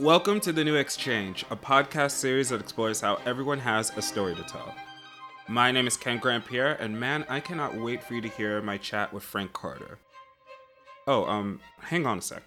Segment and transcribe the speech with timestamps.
[0.00, 4.34] Welcome to The New Exchange, a podcast series that explores how everyone has a story
[4.34, 4.74] to tell.
[5.46, 8.78] My name is Ken Grand-Pierre, and man, I cannot wait for you to hear my
[8.78, 9.98] chat with Frank Carter.
[11.06, 12.44] Oh, um, hang on a sec.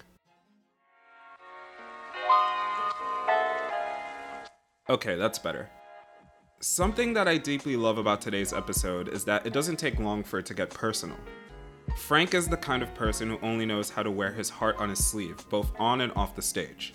[4.90, 5.70] Okay, that's better.
[6.60, 10.40] Something that I deeply love about today's episode is that it doesn't take long for
[10.40, 11.17] it to get personal.
[11.97, 14.90] Frank is the kind of person who only knows how to wear his heart on
[14.90, 16.93] his sleeve, both on and off the stage.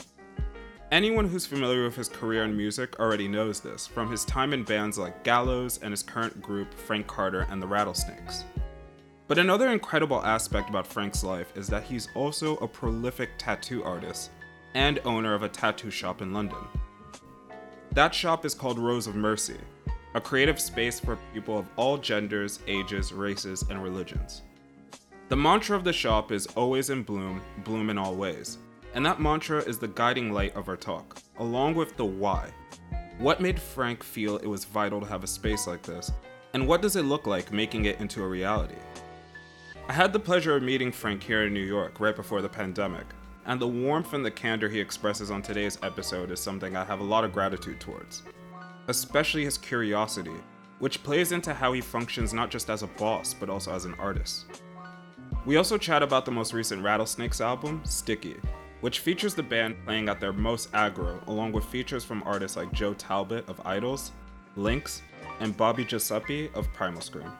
[0.90, 4.64] Anyone who's familiar with his career in music already knows this, from his time in
[4.64, 8.44] bands like Gallows and his current group, Frank Carter and the Rattlesnakes.
[9.26, 14.30] But another incredible aspect about Frank's life is that he's also a prolific tattoo artist
[14.72, 16.64] and owner of a tattoo shop in London.
[17.92, 19.58] That shop is called Rose of Mercy,
[20.14, 24.40] a creative space for people of all genders, ages, races, and religions.
[25.28, 28.56] The mantra of the shop is always in bloom, bloom in all ways.
[28.94, 32.50] And that mantra is the guiding light of our talk, along with the why.
[33.18, 36.10] What made Frank feel it was vital to have a space like this?
[36.54, 38.76] And what does it look like making it into a reality?
[39.88, 43.06] I had the pleasure of meeting Frank here in New York right before the pandemic,
[43.46, 47.00] and the warmth and the candor he expresses on today's episode is something I have
[47.00, 48.22] a lot of gratitude towards.
[48.88, 50.36] Especially his curiosity,
[50.78, 53.94] which plays into how he functions not just as a boss, but also as an
[53.94, 54.46] artist.
[55.44, 58.36] We also chat about the most recent Rattlesnakes album, Sticky,
[58.80, 62.72] which features the band playing at their most aggro, along with features from artists like
[62.72, 64.12] Joe Talbot of IDLES,
[64.56, 65.02] Lynks,
[65.40, 67.32] and Bobby Gillespie of Primal Scream.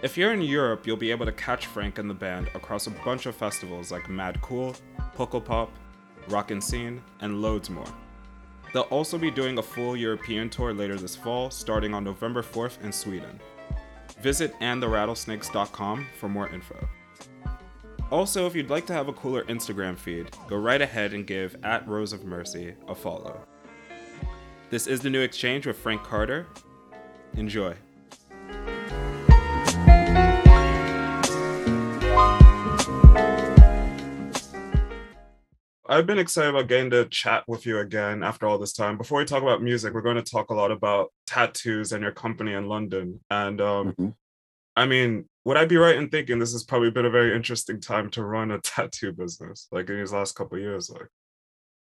[0.00, 2.90] If you're in Europe, you'll be able to catch Frank and the band across a
[2.90, 4.76] bunch of festivals like Mad Cool,
[5.16, 5.70] Pukkelpop,
[6.28, 7.92] Rock en Seine, and loads more.
[8.72, 12.82] They'll also be doing a full European tour later this fall, starting on November 4th
[12.84, 13.40] in Sweden.
[14.20, 16.88] Visit andtherattlesnakes.com for more info.
[18.10, 21.54] Also, if you'd like to have a cooler Instagram feed, go right ahead and give
[21.62, 23.38] at Rose of Mercy a follow.
[24.70, 26.46] This is the new exchange with Frank Carter.
[27.34, 27.74] Enjoy.
[35.90, 38.96] I've been excited about getting to chat with you again after all this time.
[38.96, 42.12] Before we talk about music, we're going to talk a lot about tattoos and your
[42.12, 43.20] company in London.
[43.30, 44.08] And um, mm-hmm.
[44.78, 47.80] I mean, would I be right in thinking this has probably been a very interesting
[47.80, 50.88] time to run a tattoo business, like in these last couple years?
[50.88, 51.08] Like,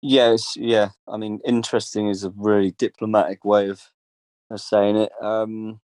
[0.03, 0.89] yes, yeah.
[1.07, 3.81] I mean, interesting is a really diplomatic way of,
[4.51, 5.11] of saying it.
[5.19, 5.79] Um,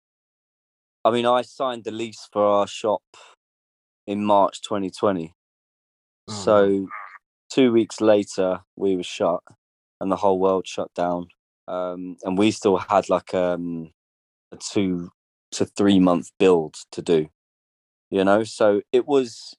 [1.06, 3.04] I mean, I signed the lease for our shop
[4.08, 5.36] in March 2020.
[6.30, 6.34] Oh.
[6.34, 6.88] So
[7.52, 9.44] two weeks later, we were shut,
[10.02, 11.28] and the whole world shut down.
[11.68, 13.92] Um, and we still had like um,
[14.52, 15.12] a two
[15.58, 17.30] to three month build to do
[18.10, 18.44] you know?
[18.44, 19.56] So it was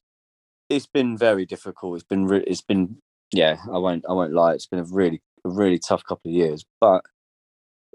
[0.69, 1.95] it's been very difficult.
[1.95, 2.97] It's been re- it's been
[3.31, 6.35] yeah i won't i won't lie it's been a really a really tough couple of
[6.35, 6.65] years.
[6.81, 7.03] But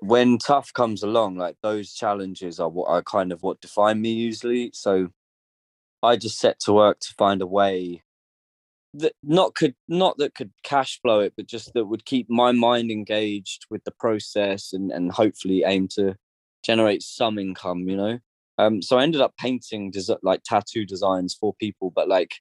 [0.01, 4.13] when tough comes along like those challenges are what are kind of what define me
[4.13, 4.71] usually.
[4.75, 5.11] So
[6.03, 8.03] i just set to work to find a way
[8.95, 12.53] that not could not that could cash flow it but just that would keep my
[12.53, 16.15] mind engaged with the process and and hopefully aim to
[16.65, 18.19] generate some income you know
[18.59, 22.35] um, so I ended up painting des- like tattoo designs for people, but like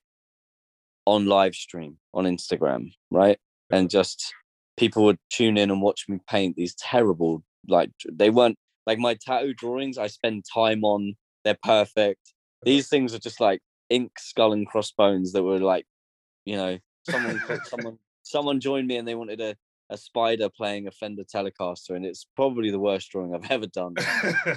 [1.06, 3.40] on live stream on Instagram, right?
[3.72, 4.34] And just
[4.78, 9.16] people would tune in and watch me paint these terrible, like they weren't like my
[9.16, 9.98] tattoo drawings.
[9.98, 11.16] I spend time on.
[11.44, 12.34] They're perfect.
[12.64, 15.86] These things are just like ink skull and crossbones that were like,
[16.46, 16.78] you know,
[17.10, 19.56] someone someone someone joined me and they wanted a
[19.94, 23.94] a spider playing a Fender Telecaster, and it's probably the worst drawing I've ever done.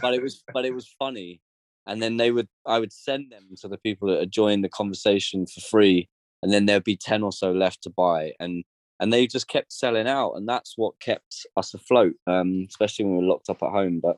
[0.01, 1.41] but it was, but it was funny,
[1.87, 4.69] and then they would I would send them to the people that had joined the
[4.69, 6.09] conversation for free,
[6.43, 8.65] and then there'd be ten or so left to buy, and
[8.99, 13.19] and they just kept selling out, and that's what kept us afloat, um, especially when
[13.19, 14.01] we were locked up at home.
[14.03, 14.17] But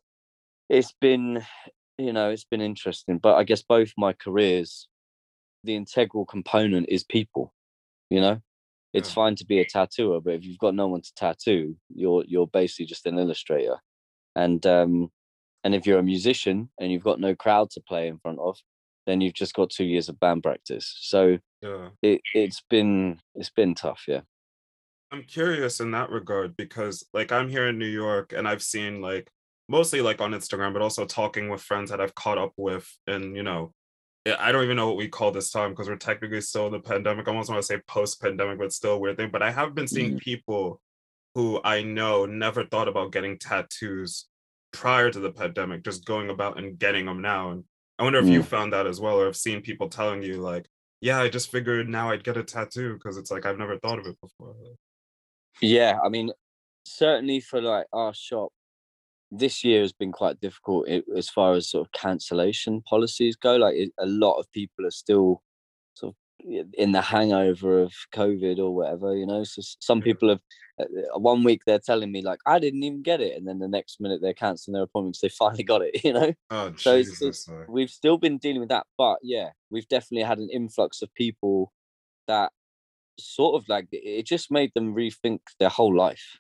[0.69, 1.45] it's been,
[1.99, 3.19] you know, it's been interesting.
[3.19, 4.87] But I guess both my careers,
[5.65, 7.53] the integral component is people.
[8.09, 8.41] You know,
[8.93, 9.15] it's yeah.
[9.15, 12.47] fine to be a tattooer, but if you've got no one to tattoo, you're you're
[12.47, 13.77] basically just an illustrator.
[14.35, 15.11] And um,
[15.65, 18.59] and if you're a musician and you've got no crowd to play in front of,
[19.07, 20.97] then you've just got two years of band practice.
[21.01, 21.89] So yeah.
[22.03, 24.21] it it's been it's been tough, yeah.
[25.11, 29.01] I'm curious in that regard because like I'm here in New York and I've seen
[29.01, 29.31] like
[29.69, 33.35] mostly like on Instagram, but also talking with friends that I've caught up with and
[33.35, 33.73] you know,
[34.27, 36.81] I don't even know what we call this time because we're technically still in the
[36.81, 37.27] pandemic.
[37.27, 39.31] I almost want to say post-pandemic, but still a weird thing.
[39.31, 40.19] But I have been seeing mm-hmm.
[40.19, 40.81] people
[41.35, 44.27] who I know never thought about getting tattoos
[44.73, 47.53] prior to the pandemic, just going about and getting them now.
[47.53, 47.65] And
[47.99, 48.33] I wonder if mm.
[48.33, 50.67] you found that as well, or have seen people telling you like,
[51.01, 53.99] "Yeah, I just figured now I'd get a tattoo because it's like I've never thought
[53.99, 54.55] of it before."
[55.61, 56.31] Yeah, I mean,
[56.85, 58.53] certainly for like our shop,
[59.31, 63.57] this year has been quite difficult as far as sort of cancellation policies go.
[63.57, 65.43] Like a lot of people are still
[65.95, 69.45] sort of in the hangover of COVID or whatever, you know.
[69.45, 70.41] So some people have
[70.81, 73.59] uh, uh, one week they're telling me like I didn't even get it, and then
[73.59, 75.21] the next minute they're canceling their appointments.
[75.21, 76.33] They finally got it, you know.
[76.51, 80.39] Oh, so it's, it's, we've still been dealing with that, but yeah, we've definitely had
[80.39, 81.73] an influx of people
[82.27, 82.53] that
[83.19, 86.39] sort of like it just made them rethink their whole life.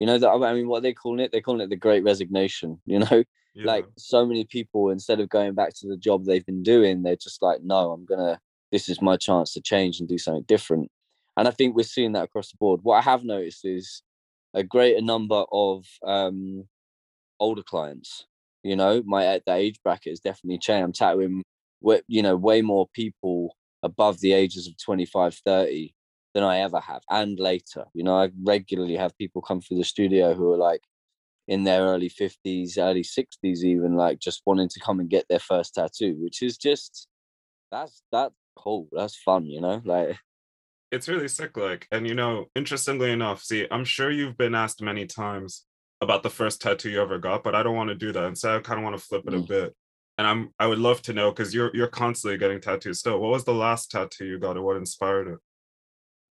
[0.00, 1.30] You know that I mean, what they calling it?
[1.30, 2.80] They're calling it the Great Resignation.
[2.86, 3.22] You know,
[3.54, 3.66] yeah.
[3.66, 7.16] like so many people instead of going back to the job they've been doing, they're
[7.16, 8.40] just like, no, I'm gonna.
[8.72, 10.90] This is my chance to change and do something different.
[11.36, 12.80] And I think we're seeing that across the board.
[12.82, 14.02] What I have noticed is
[14.54, 16.64] a greater number of um,
[17.38, 18.26] older clients.
[18.62, 20.84] You know, my at the age bracket has definitely changed.
[20.84, 21.42] I'm tattooing,
[22.08, 25.94] you know, way more people above the ages of 25, 30
[26.34, 27.84] than I ever have, and later.
[27.94, 30.82] You know, I regularly have people come through the studio who are like
[31.48, 35.40] in their early 50s, early 60s, even like just wanting to come and get their
[35.40, 37.08] first tattoo, which is just
[37.70, 38.88] that's that's cool.
[38.92, 40.16] That's fun, you know, like
[40.90, 44.82] it's really sick like and you know interestingly enough see i'm sure you've been asked
[44.82, 45.64] many times
[46.00, 48.56] about the first tattoo you ever got but i don't want to do that instead
[48.56, 49.44] i kind of want to flip it mm.
[49.44, 49.74] a bit
[50.18, 53.30] and i'm i would love to know because you're you're constantly getting tattoos still what
[53.30, 55.38] was the last tattoo you got and what inspired it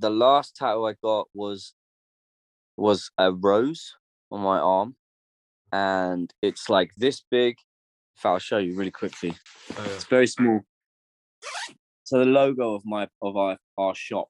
[0.03, 1.75] the last tattoo i got was
[2.77, 3.95] was a rose
[4.31, 4.95] on my arm
[5.73, 7.57] and it's like this big
[8.17, 9.35] if i'll show you really quickly
[9.77, 9.93] oh, yeah.
[9.95, 10.61] it's very small
[12.05, 14.29] so the logo of my of our, our shop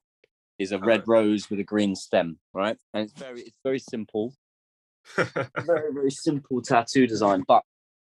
[0.59, 2.77] is a red rose with a green stem, right?
[2.93, 4.33] And it's very it's very simple.
[5.17, 7.43] very, very simple tattoo design.
[7.45, 7.63] But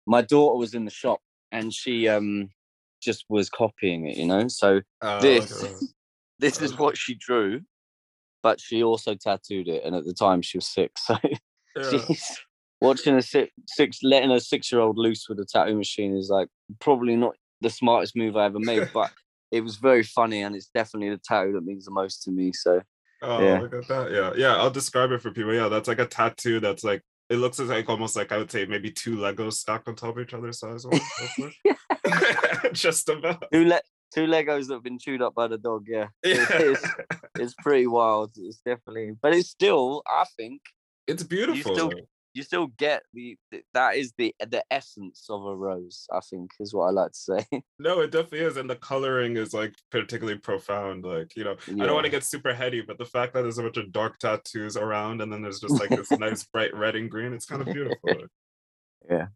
[0.06, 1.20] my daughter was in the shop
[1.52, 2.50] and she um
[3.02, 4.48] just was copying it, you know.
[4.48, 5.74] So oh, this okay.
[6.40, 6.84] This is uh-huh.
[6.84, 7.62] what she drew,
[8.44, 9.84] but she also tattooed it.
[9.84, 11.08] And at the time she was six.
[11.78, 12.08] So yeah.
[12.08, 12.40] she's
[12.82, 16.28] watching a six, six letting a six year old loose with a tattoo machine is
[16.28, 16.48] like
[16.80, 18.90] probably not the smartest move I ever made.
[18.96, 19.12] But
[19.52, 22.52] it was very funny and it's definitely the tattoo that means the most to me.
[22.52, 22.82] So
[23.22, 23.60] oh yeah.
[23.60, 24.12] look at that.
[24.12, 24.34] Yeah.
[24.36, 24.56] Yeah.
[24.56, 25.54] I'll describe it for people.
[25.54, 28.66] Yeah, that's like a tattoo that's like it looks like almost like I would say
[28.66, 30.86] maybe two Legos stacked on top of each other size.
[32.72, 33.82] Just about two le-
[34.14, 35.86] two Legos that have been chewed up by the dog.
[35.88, 36.46] Yeah, yeah.
[36.50, 36.86] It is,
[37.40, 38.32] it's pretty wild.
[38.38, 40.04] It's definitely, but it's still.
[40.08, 40.62] I think
[41.08, 41.72] it's beautiful.
[41.72, 41.92] You still,
[42.38, 43.36] you still get the,
[43.74, 47.18] that is the the essence of a rose i think is what i like to
[47.18, 47.46] say
[47.80, 51.84] no it definitely is and the coloring is like particularly profound like you know yeah.
[51.84, 53.92] i don't want to get super heady but the fact that there's a bunch of
[53.92, 57.46] dark tattoos around and then there's just like this nice bright red and green it's
[57.46, 58.14] kind of beautiful
[59.10, 59.28] yeah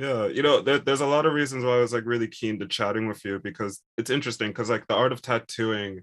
[0.00, 2.58] yeah you know there, there's a lot of reasons why i was like really keen
[2.58, 6.00] to chatting with you because it's interesting because like the art of tattooing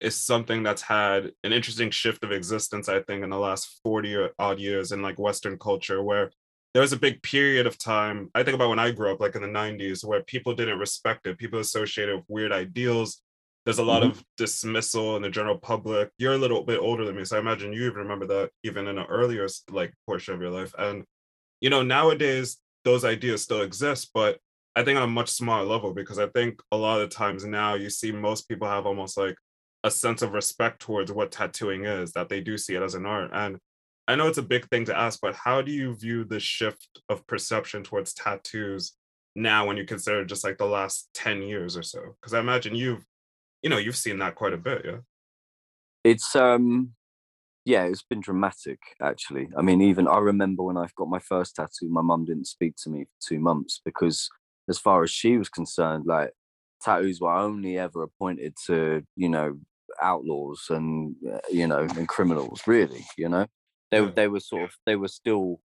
[0.00, 4.28] is something that's had an interesting shift of existence, I think, in the last 40
[4.38, 6.30] odd years in like Western culture, where
[6.74, 8.30] there was a big period of time.
[8.34, 11.26] I think about when I grew up, like in the 90s, where people didn't respect
[11.26, 11.38] it.
[11.38, 13.22] People associated with weird ideals.
[13.64, 14.12] There's a lot mm-hmm.
[14.12, 16.10] of dismissal in the general public.
[16.18, 18.86] You're a little bit older than me, so I imagine you even remember that even
[18.86, 20.74] in an earlier like portion of your life.
[20.78, 21.04] And
[21.60, 24.38] you know, nowadays those ideas still exist, but
[24.76, 27.74] I think on a much smaller level because I think a lot of times now
[27.74, 29.34] you see most people have almost like
[29.84, 33.06] a sense of respect towards what tattooing is, that they do see it as an
[33.06, 33.30] art.
[33.32, 33.58] And
[34.06, 37.00] I know it's a big thing to ask, but how do you view the shift
[37.08, 38.92] of perception towards tattoos
[39.34, 42.00] now when you consider just like the last 10 years or so?
[42.20, 43.04] Because I imagine you've,
[43.62, 44.98] you know, you've seen that quite a bit, yeah.
[46.04, 46.92] It's um
[47.68, 49.50] yeah, it's been dramatic actually.
[49.56, 52.76] I mean, even I remember when I got my first tattoo, my mum didn't speak
[52.76, 54.30] to me for two months because
[54.70, 56.32] as far as she was concerned, like
[56.82, 59.58] tattoos were only ever appointed to you know
[60.00, 63.46] outlaws and uh, you know and criminals really you know?
[63.90, 65.60] They they were sort of they were still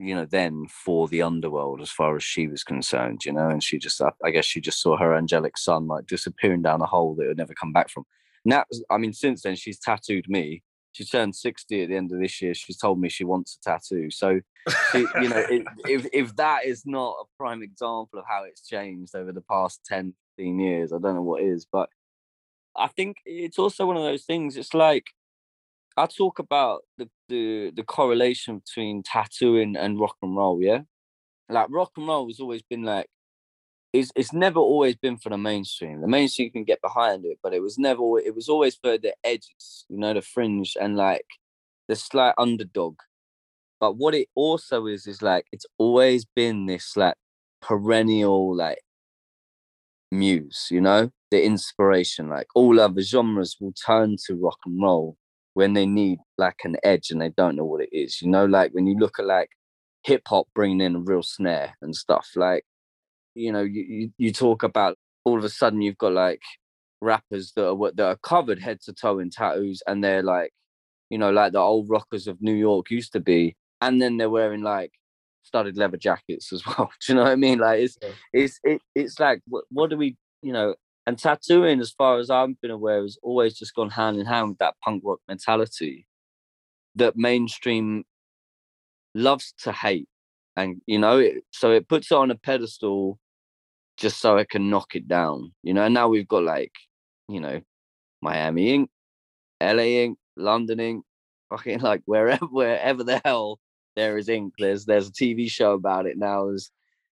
[0.00, 3.48] you know then for the underworld as far as she was concerned you know?
[3.48, 6.86] And she just i guess she just saw her angelic son like disappearing down a
[6.86, 8.04] hole that would never come back from.
[8.44, 10.64] Now i mean since then she's tattooed me
[10.98, 13.70] she turned 60 at the end of this year she's told me she wants a
[13.70, 14.10] tattoo.
[14.10, 14.40] So
[14.94, 19.14] you know it, if, if that is not a prime example of how it's changed
[19.14, 21.88] over the past 10 15 years i don't know what is but
[22.76, 25.06] i think it's also one of those things it's like
[25.96, 30.80] i talk about the the, the correlation between tattooing and rock and roll yeah?
[31.50, 33.06] Like rock and roll has always been like
[33.92, 36.00] it's, it's never always been for the mainstream.
[36.00, 38.18] The mainstream can get behind it, but it was never.
[38.18, 41.26] It was always for the edges, you know, the fringe and like
[41.88, 42.96] the slight underdog.
[43.80, 47.14] But what it also is is like it's always been this like
[47.62, 48.80] perennial like
[50.10, 52.28] muse, you know, the inspiration.
[52.28, 55.16] Like all other genres will turn to rock and roll
[55.54, 58.20] when they need like an edge and they don't know what it is.
[58.22, 59.50] You know, like when you look at like
[60.04, 62.64] hip hop bringing in a real snare and stuff, like,
[63.38, 66.42] you know, you, you, you talk about all of a sudden you've got like
[67.00, 70.52] rappers that are that are covered head to toe in tattoos and they're like,
[71.10, 73.56] you know, like the old rockers of New York used to be.
[73.80, 74.92] And then they're wearing like
[75.42, 76.90] studded leather jackets as well.
[77.00, 77.58] Do you know what I mean?
[77.58, 78.08] Like it's yeah.
[78.32, 80.74] it's it, it's like what, what do we you know
[81.08, 84.50] and tattooing, as far as I've been aware, has always just gone hand in hand
[84.50, 86.06] with that punk rock mentality
[86.96, 88.04] that mainstream
[89.14, 90.06] loves to hate.
[90.54, 93.18] And, you know, it, so it puts it on a pedestal
[93.98, 95.84] just so I can knock it down, you know.
[95.84, 96.72] And now we've got like,
[97.28, 97.60] you know,
[98.22, 98.90] Miami Ink,
[99.62, 101.04] LA Ink, London Ink,
[101.50, 103.58] fucking like wherever, wherever the hell
[103.96, 106.46] there is ink, there's, there's a TV show about it now.
[106.46, 106.70] There's,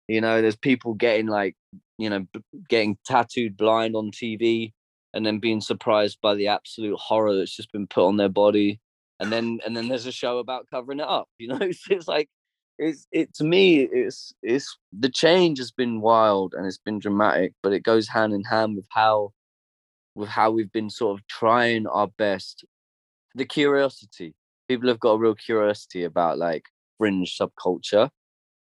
[0.08, 1.56] you know, there's people getting like
[1.98, 2.26] you know,
[2.70, 4.74] getting tattooed blind on TV
[5.14, 8.80] and then being surprised by the absolute horror that's just been put on their body.
[9.20, 11.28] And then and then there's a show about covering it up.
[11.40, 12.30] You know, it's, it's like
[12.78, 17.54] it's it to me it's it's the change has been wild and it's been dramatic,
[17.64, 19.32] but it goes hand in hand with how
[20.16, 22.66] with how we've been sort of trying our best.
[23.36, 24.34] The curiosity.
[24.68, 26.66] People have got a real curiosity about like
[26.98, 28.10] fringe subculture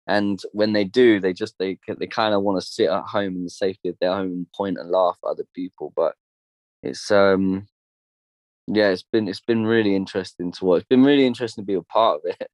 [0.10, 3.36] and when they do they just they they kind of want to sit at home
[3.36, 6.16] in the safety of their home and point and laugh at other people but
[6.82, 7.68] it's um
[8.68, 11.76] yeah it's been it's been really interesting to watch it's been really interesting to be
[11.76, 12.50] a part of it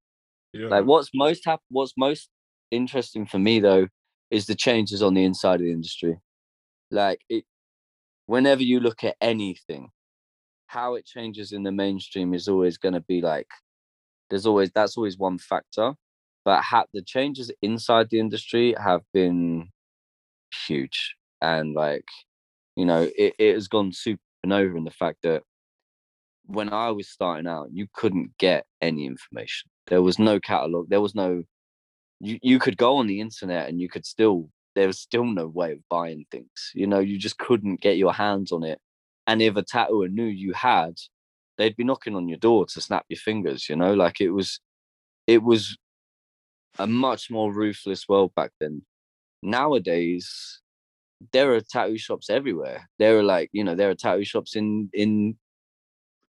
[0.55, 0.69] yeah.
[0.69, 2.29] like what's most hap- what's most
[2.71, 3.87] interesting for me though
[4.31, 6.19] is the changes on the inside of the industry.
[6.91, 7.45] Like it
[8.25, 9.89] whenever you look at anything
[10.67, 13.47] how it changes in the mainstream is always going to be like
[14.29, 15.93] there's always that's always one factor
[16.43, 19.69] but ha- the changes inside the industry have been
[20.67, 21.15] huge.
[21.41, 22.07] And like
[22.75, 25.43] you know it, it has gone supernova in the fact that
[26.45, 31.01] when i was starting out you couldn't get any information there was no catalog there
[31.01, 31.43] was no
[32.19, 35.47] you, you could go on the internet and you could still there was still no
[35.47, 38.79] way of buying things you know you just couldn't get your hands on it
[39.27, 40.93] and if a tattooer knew you had
[41.57, 44.59] they'd be knocking on your door to snap your fingers you know like it was
[45.27, 45.77] it was
[46.79, 48.81] a much more ruthless world back then.
[49.41, 50.61] Nowadays,
[51.31, 52.89] there are tattoo shops everywhere.
[52.99, 55.37] There are like, you know, there are tattoo shops in in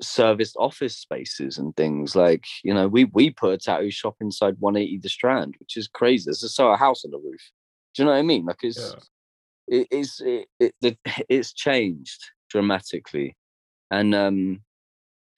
[0.02, 2.16] serviced office spaces and things.
[2.16, 5.88] Like, you know, we we put a tattoo shop inside 180 the Strand, which is
[5.88, 6.26] crazy.
[6.26, 7.42] There's a a house on the roof.
[7.94, 8.46] Do you know what I mean?
[8.46, 8.96] Like it's
[9.68, 9.80] yeah.
[9.80, 10.98] it, it's it, it
[11.30, 13.36] it's changed dramatically.
[13.92, 14.62] And um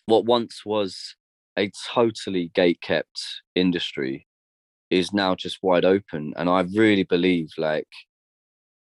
[0.08, 1.16] what once was
[1.58, 3.22] a totally gate kept
[3.56, 4.26] industry
[4.90, 7.88] is now just wide open and i really believe like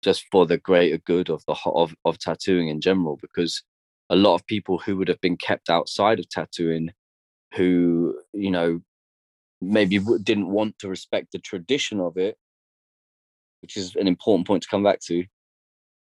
[0.03, 3.63] just for the greater good of the of, of tattooing in general because
[4.11, 6.91] a lot of people who would have been kept outside of tattooing
[7.55, 8.81] who you know
[9.61, 12.37] maybe didn't want to respect the tradition of it
[13.63, 15.25] which is an important point to come back to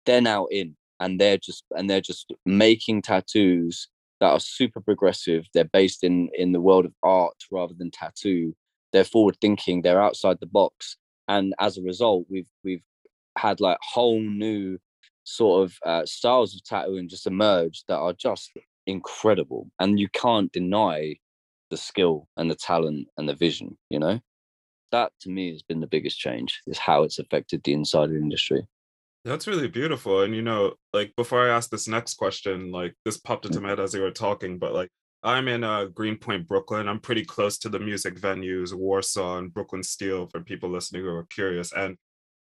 [0.06, 3.88] they're now in and they're just and they're just making tattoos
[4.20, 8.54] that are super progressive they're based in in the world of art rather than tattoo
[8.92, 12.84] they're forward thinking, they're outside the box, and as a result, we've we've
[13.38, 14.78] had like whole new
[15.24, 18.52] sort of uh, styles of tattooing just emerged that are just
[18.88, 21.16] incredible, and you can't deny
[21.70, 23.78] the skill and the talent and the vision.
[23.90, 24.20] You know,
[24.92, 28.12] that to me has been the biggest change is how it's affected the inside of
[28.12, 28.66] the industry.
[29.24, 30.22] That's really beautiful.
[30.22, 33.64] And you know, like before I ask this next question, like this popped into mm.
[33.64, 34.90] my head as you were talking, but like
[35.24, 36.88] I'm in uh, Greenpoint, Brooklyn.
[36.88, 41.10] I'm pretty close to the music venues, Warsaw and Brooklyn Steel for people listening who
[41.10, 41.72] are curious.
[41.74, 41.98] And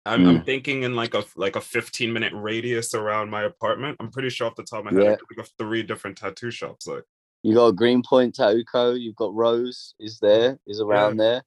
[0.07, 0.29] I'm, mm.
[0.29, 3.97] I'm, thinking in like a like a 15 minute radius around my apartment.
[3.99, 5.13] I'm pretty sure off the top of my head, yeah.
[5.13, 6.87] I think three different tattoo shops.
[6.87, 7.03] Like
[7.43, 8.93] you got Greenpoint Tattoo Co.
[8.93, 11.23] You've got Rose is there, is around yeah.
[11.23, 11.43] there.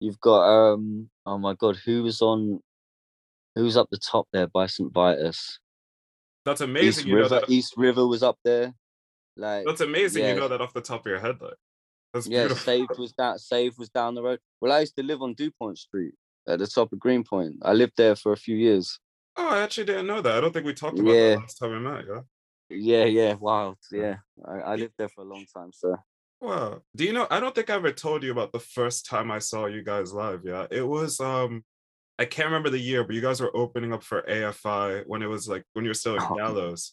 [0.00, 2.60] You've got um oh my god, who was on
[3.54, 4.92] who's up the top there by St.
[4.92, 5.58] Vitus?
[6.44, 7.06] That's amazing.
[7.06, 7.50] East River, that...
[7.50, 8.74] East River was up there.
[9.36, 10.22] Like that's amazing.
[10.22, 10.34] Yeah.
[10.34, 11.52] You know that off the top of your head, though.
[12.12, 12.42] That's yeah.
[12.42, 12.64] Beautiful.
[12.64, 13.40] Save was that.
[13.40, 14.40] Save was down the road.
[14.60, 16.14] Well, I used to live on Dupont Street
[16.48, 17.56] at the top of Greenpoint.
[17.62, 18.98] I lived there for a few years.
[19.36, 20.34] Oh, I actually didn't know that.
[20.36, 21.30] I don't think we talked about yeah.
[21.30, 22.04] that last time we met.
[22.08, 22.20] Yeah.
[22.72, 23.78] Yeah, yeah, wild.
[23.90, 24.16] Yeah,
[24.46, 25.96] I, I lived there for a long time, so.
[26.40, 26.82] Wow.
[26.96, 27.26] Do you know?
[27.30, 30.12] I don't think I ever told you about the first time I saw you guys
[30.12, 30.42] live.
[30.44, 31.64] Yeah, it was um,
[32.18, 35.26] I can't remember the year, but you guys were opening up for AFI when it
[35.26, 36.36] was like when you were still in oh.
[36.36, 36.92] Gallows,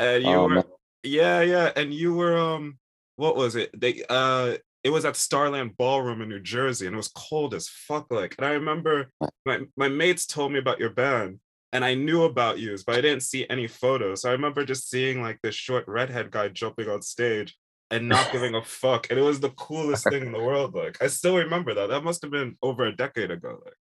[0.00, 0.48] and you oh, were.
[0.48, 0.64] Man.
[1.02, 1.72] Yeah, yeah.
[1.76, 2.78] And you were um
[3.16, 3.70] what was it?
[3.78, 7.68] They uh it was at Starland Ballroom in New Jersey and it was cold as
[7.68, 8.34] fuck like.
[8.38, 9.10] And I remember
[9.46, 11.38] my my mates told me about your band
[11.72, 14.22] and I knew about you, but I didn't see any photos.
[14.22, 17.56] So I remember just seeing like this short redhead guy jumping on stage.
[17.90, 19.08] and not giving a fuck.
[19.10, 20.74] And it was the coolest thing in the world.
[20.74, 21.88] Like I still remember that.
[21.88, 23.60] That must have been over a decade ago.
[23.64, 23.74] Like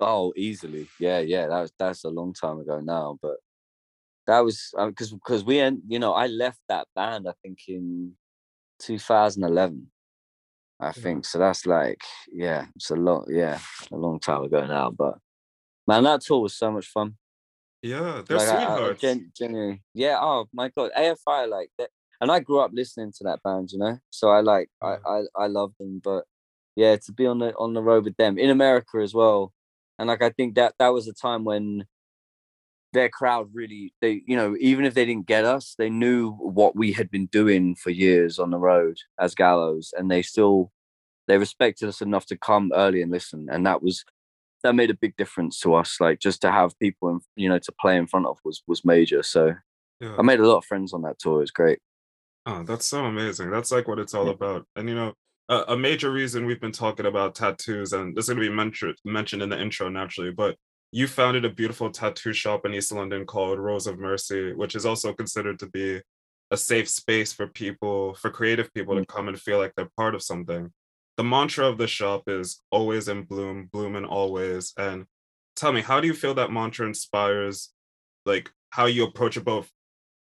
[0.00, 0.88] Oh, easily.
[1.00, 1.46] Yeah, yeah.
[1.46, 3.36] That was that's a long time ago now, but
[4.26, 5.56] that was because um, because we
[5.88, 8.12] you know I left that band I think in
[8.80, 9.90] 2011.
[10.78, 11.38] I think so.
[11.38, 13.26] That's like yeah, it's a lot.
[13.28, 13.58] Yeah,
[13.90, 14.90] a long time ago now.
[14.90, 15.18] But
[15.86, 17.16] man, that tour was so much fun.
[17.82, 19.04] Yeah, they're like, sweethearts.
[19.04, 20.18] I, I, gen- genuinely, yeah.
[20.20, 21.90] Oh my god, AFI like that.
[22.20, 23.98] And I grew up listening to that band, you know.
[24.10, 24.96] So I like yeah.
[25.06, 26.00] I, I I love them.
[26.02, 26.24] But
[26.74, 29.52] yeah, to be on the on the road with them in America as well,
[29.98, 31.86] and like I think that that was a time when
[32.92, 36.76] their crowd really they you know even if they didn't get us they knew what
[36.76, 40.72] we had been doing for years on the road as gallows and they still
[41.28, 44.04] they respected us enough to come early and listen and that was
[44.62, 47.58] that made a big difference to us like just to have people in, you know
[47.58, 49.52] to play in front of was was major so
[50.00, 50.16] yeah.
[50.18, 51.78] i made a lot of friends on that tour it was great
[52.46, 54.32] oh that's so amazing that's like what it's all yeah.
[54.32, 55.12] about and you know
[55.48, 58.54] a, a major reason we've been talking about tattoos and this is going to be
[58.54, 60.56] mentioned mentioned in the intro naturally but
[60.92, 64.86] you founded a beautiful tattoo shop in East London called Rose of Mercy, which is
[64.86, 66.00] also considered to be
[66.50, 69.08] a safe space for people, for creative people to mm.
[69.08, 70.72] come and feel like they're part of something.
[71.16, 74.72] The mantra of the shop is always in bloom, bloom and always.
[74.76, 75.06] And
[75.56, 77.70] tell me, how do you feel that mantra inspires
[78.24, 79.70] like how you approach it both?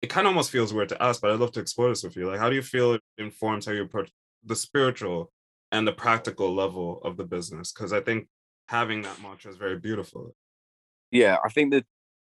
[0.01, 2.15] It kind of almost feels weird to ask, but I'd love to explore this with
[2.15, 2.30] you.
[2.30, 4.12] Like, how do you feel it informs how you approach
[4.44, 5.32] the spiritual
[5.72, 7.72] and the practical level of the business?
[7.72, 8.27] Because I think
[8.68, 10.36] having that mantra is very beautiful
[11.12, 11.86] yeah, I think that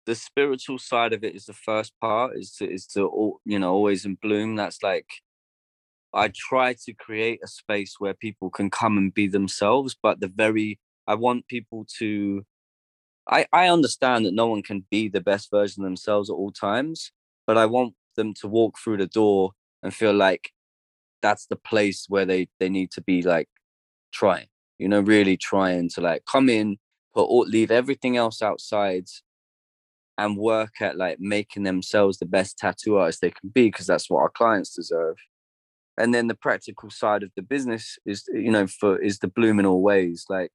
[0.06, 3.72] the spiritual side of it is the first part is to is to you know
[3.74, 4.56] always in bloom.
[4.56, 5.08] That's like
[6.14, 10.28] I try to create a space where people can come and be themselves, but the
[10.28, 12.44] very I want people to
[13.30, 16.52] I, I understand that no one can be the best version of themselves at all
[16.52, 17.12] times,
[17.46, 19.52] but I want them to walk through the door
[19.82, 20.52] and feel like
[21.22, 23.48] that's the place where they they need to be like
[24.12, 24.46] trying,
[24.78, 26.78] you know, really trying to like come in,
[27.16, 29.06] but all, leave everything else outside
[30.18, 34.10] and work at like making themselves the best tattoo artists they can be because that's
[34.10, 35.16] what our clients deserve.
[35.98, 39.58] And then the practical side of the business is you know for is the bloom
[39.58, 40.52] in all ways like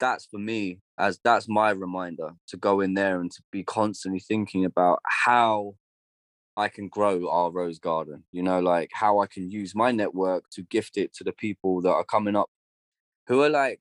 [0.00, 4.18] that's for me as that's my reminder to go in there and to be constantly
[4.18, 5.74] thinking about how
[6.56, 10.44] I can grow our rose garden, you know, like how I can use my network
[10.52, 12.50] to gift it to the people that are coming up
[13.28, 13.80] who are like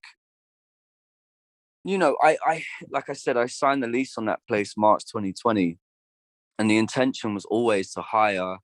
[1.83, 5.05] you know, I, I, like I said, I signed the lease on that place March
[5.05, 5.77] 2020,
[6.57, 8.57] and the intention was always to hire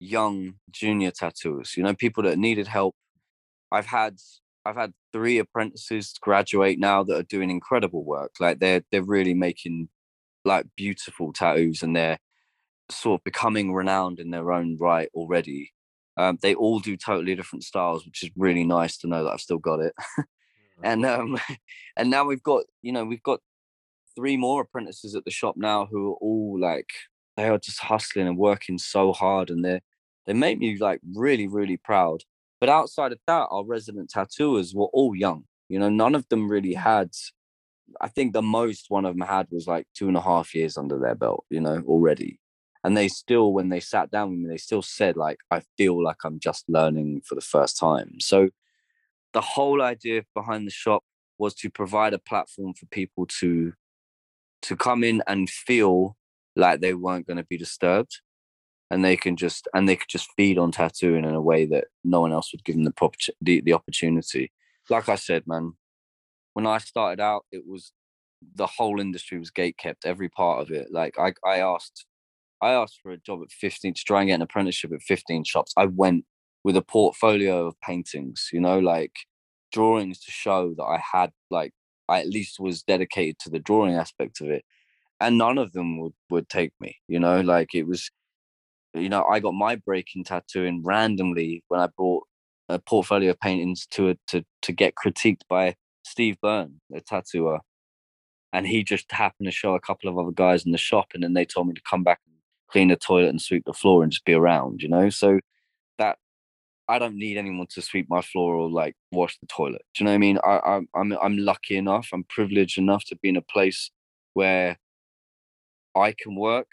[0.00, 1.74] young junior tattooers.
[1.76, 2.94] You know, people that needed help.
[3.72, 4.18] I've had,
[4.64, 8.32] I've had three apprentices graduate now that are doing incredible work.
[8.40, 9.88] Like they're, they're really making
[10.44, 12.18] like beautiful tattoos, and they're
[12.90, 15.72] sort of becoming renowned in their own right already.
[16.16, 19.40] Um, they all do totally different styles, which is really nice to know that I've
[19.40, 19.94] still got it.
[20.82, 21.38] and um
[21.96, 23.40] and now we've got you know we've got
[24.16, 26.90] three more apprentices at the shop now who are all like
[27.36, 29.80] they are just hustling and working so hard and they
[30.26, 32.22] they make me like really really proud.
[32.60, 36.50] But outside of that our resident tattooers were all young you know none of them
[36.50, 37.10] really had
[38.00, 40.76] i think the most one of them had was like two and a half years
[40.76, 42.40] under their belt you know already.
[42.84, 46.02] And they still when they sat down with me they still said like i feel
[46.02, 48.20] like i'm just learning for the first time.
[48.20, 48.50] So
[49.32, 51.02] the whole idea behind the shop
[51.38, 53.72] was to provide a platform for people to
[54.62, 56.16] to come in and feel
[56.56, 58.20] like they weren't going to be disturbed.
[58.90, 61.84] And they can just and they could just feed on tattooing in a way that
[62.04, 64.50] no one else would give them the proper the, the opportunity.
[64.88, 65.72] Like i said man
[66.54, 67.92] when i started out it was
[68.54, 70.88] the whole industry was gate kept every part of it.
[70.90, 72.06] Like i i asked
[72.62, 75.44] i asked for a job at 15 to try and get an apprenticeship at 15
[75.44, 75.74] shops.
[75.76, 76.24] I went
[76.64, 79.12] with a portfolio of paintings, you know, like
[79.72, 81.72] drawings to show that I had like
[82.08, 84.64] I at least was dedicated to the drawing aspect of it.
[85.20, 88.10] And none of them would would take me, you know, like it was
[88.94, 92.24] you know, I got my breaking tattooing randomly when I brought
[92.68, 97.60] a portfolio of paintings to to to get critiqued by Steve Byrne, a tattooer.
[98.52, 101.22] And he just happened to show a couple of other guys in the shop and
[101.22, 102.36] then they told me to come back and
[102.70, 105.10] clean the toilet and sweep the floor and just be around, you know?
[105.10, 105.40] So
[106.88, 109.82] I don't need anyone to sweep my floor or like wash the toilet.
[109.94, 110.38] Do you know what I mean?
[110.44, 112.08] I, I'm I'm I'm lucky enough.
[112.12, 113.90] I'm privileged enough to be in a place
[114.34, 114.78] where
[115.96, 116.68] I can work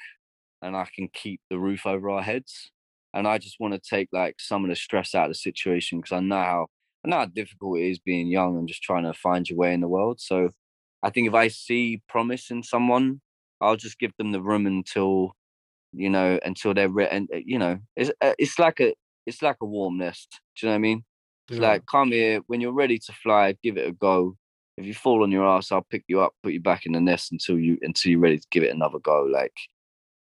[0.62, 2.72] and I can keep the roof over our heads.
[3.14, 6.00] And I just want to take like some of the stress out of the situation
[6.00, 6.68] because I know how
[7.06, 9.74] I know how difficult it is being young and just trying to find your way
[9.74, 10.20] in the world.
[10.20, 10.50] So
[11.04, 13.22] I think if I see promise in someone,
[13.62, 15.34] I'll just give them the room until
[15.94, 18.94] you know until they're re- and you know it's uh, it's like a
[19.26, 20.40] it's like a warm nest.
[20.56, 21.04] Do you know what I mean?
[21.50, 21.68] It's yeah.
[21.70, 24.36] like come here when you're ready to fly, give it a go.
[24.78, 27.02] If you fall on your ass, I'll pick you up, put you back in the
[27.02, 29.24] nest until you until you're ready to give it another go.
[29.24, 29.54] Like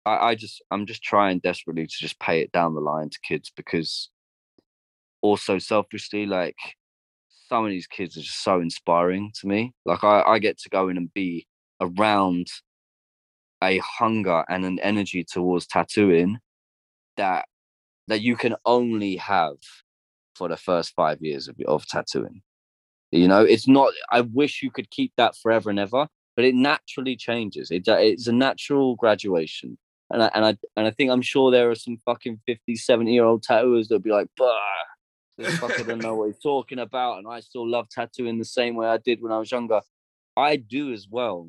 [0.04, 3.18] I, I just I'm just trying desperately to just pay it down the line to
[3.22, 4.10] kids because
[5.22, 6.56] also selfishly, like
[7.48, 9.72] some of these kids are just so inspiring to me.
[9.84, 11.46] Like I, I get to go in and be
[11.80, 12.48] around
[13.62, 16.38] a hunger and an energy towards tattooing
[17.16, 17.46] that
[18.08, 19.56] that you can only have
[20.34, 22.42] for the first five years of, of tattooing.
[23.12, 23.92] You know, it's not.
[24.10, 27.70] I wish you could keep that forever and ever, but it naturally changes.
[27.70, 29.78] It uh, it's a natural graduation,
[30.10, 33.12] and I and I and I think I'm sure there are some fucking 50, 70
[33.12, 34.52] year old tattooers that'll be like, "Bah,
[35.38, 38.74] this fucker don't know what he's talking about," and I still love tattooing the same
[38.74, 39.80] way I did when I was younger.
[40.36, 41.48] I do as well,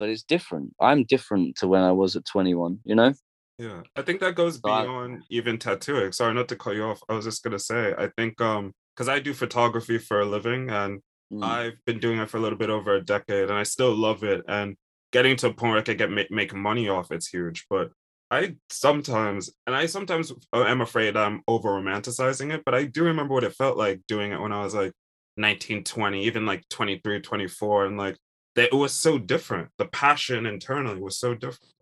[0.00, 0.74] but it's different.
[0.80, 2.80] I'm different to when I was at 21.
[2.84, 3.14] You know.
[3.58, 6.12] Yeah, I think that goes beyond even tattooing.
[6.12, 7.00] Sorry, not to cut you off.
[7.08, 10.68] I was just gonna say, I think um, because I do photography for a living,
[10.68, 11.00] and
[11.32, 11.42] mm.
[11.42, 14.24] I've been doing it for a little bit over a decade, and I still love
[14.24, 14.42] it.
[14.46, 14.76] And
[15.12, 17.64] getting to a point where I can get make, make money off it's huge.
[17.70, 17.90] But
[18.30, 23.04] I sometimes, and I sometimes uh, am afraid I'm over romanticizing it, but I do
[23.04, 24.92] remember what it felt like doing it when I was like
[25.36, 28.16] 19, 20, even like 23, 24, and like
[28.56, 29.70] that it was so different.
[29.78, 31.72] The passion internally was so different.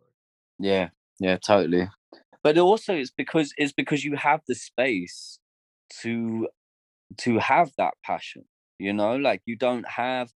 [0.58, 1.88] Yeah, yeah, totally.
[2.42, 5.38] But also, it's because it's because you have the space
[6.02, 6.48] to
[7.18, 8.44] to have that passion.
[8.78, 10.30] You know, like you don't have.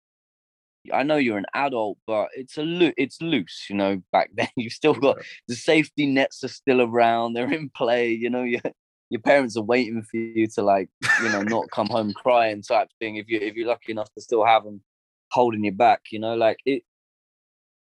[0.92, 3.66] I know you're an adult, but it's a lo- it's loose.
[3.68, 7.34] You know, back then you've still got the safety nets are still around.
[7.34, 8.10] They're in play.
[8.10, 8.62] You know, your
[9.10, 10.88] your parents are waiting for you to like
[11.22, 13.16] you know not come home crying type thing.
[13.16, 14.82] If you if you're lucky enough to still have them
[15.32, 16.84] holding you back, you know, like it.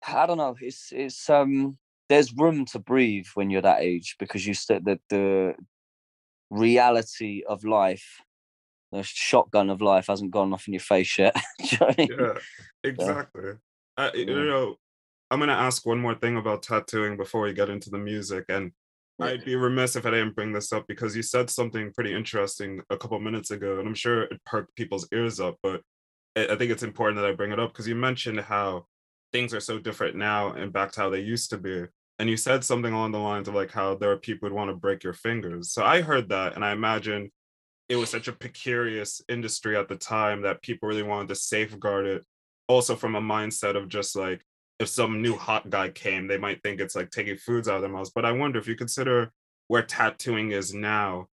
[0.07, 0.57] I don't know.
[0.61, 5.01] It's it's um there's room to breathe when you're that age because you said that
[5.09, 5.55] the
[6.51, 8.21] reality of life
[8.93, 12.09] the shotgun of life hasn't gone off in your face yet you know I mean?
[12.19, 12.35] yeah
[12.85, 14.05] exactly yeah.
[14.05, 14.77] Uh, you know
[15.31, 18.45] i'm going to ask one more thing about tattooing before we get into the music
[18.49, 18.73] and
[19.19, 19.27] yeah.
[19.27, 22.81] i'd be remiss if i didn't bring this up because you said something pretty interesting
[22.91, 25.81] a couple minutes ago and i'm sure it perked people's ears up but
[26.37, 28.85] i think it's important that i bring it up because you mentioned how
[29.35, 31.85] things are so different now and back to how they used to be.
[32.21, 34.71] And you said something along the lines of like how there are people who want
[34.71, 35.73] to break your fingers.
[35.73, 37.33] So I heard that and I imagine
[37.89, 42.07] it was such a precarious industry at the time that people really wanted to safeguard
[42.07, 42.25] it.
[42.69, 44.41] Also from a mindset of just like
[44.79, 47.83] if some new hot guy came, they might think it's like taking foods out of
[47.83, 48.13] their mouths.
[48.15, 49.33] But I wonder if you consider
[49.67, 51.27] where tattooing is now,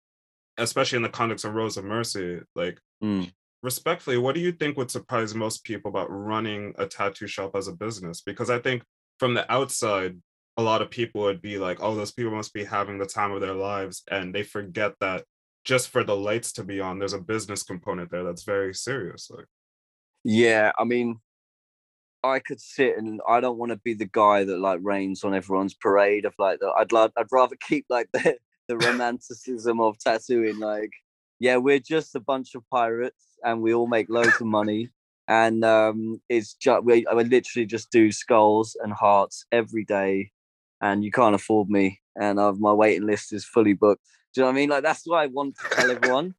[0.57, 3.31] especially in the context of Rose of Mercy, like mm
[3.63, 7.69] respectfully, what do you think would surprise most people about running a tattoo shop as
[7.69, 8.21] a business?
[8.21, 8.83] Because I think
[9.19, 10.17] from the outside,
[10.57, 13.33] a lot of people would be like, oh, those people must be having the time
[13.33, 14.03] of their lives.
[14.11, 15.25] And they forget that
[15.65, 19.31] just for the lights to be on, there's a business component there that's very serious.
[19.31, 19.47] Like,
[20.25, 21.19] yeah, I mean,
[22.23, 25.35] I could sit and I don't want to be the guy that like rains on
[25.35, 28.37] everyone's parade of like the, I'd I'd rather keep like the
[28.69, 30.93] the romanticism of tattooing like
[31.41, 34.91] yeah we're just a bunch of pirates and we all make loads of money.
[35.29, 40.33] And um, it's just we I literally just do skulls and hearts every day,
[40.81, 42.01] and you can't afford me.
[42.21, 44.03] And I've, my waiting list is fully booked.
[44.35, 44.71] Do you know what I mean?
[44.71, 46.35] Like that's what I want to tell everyone.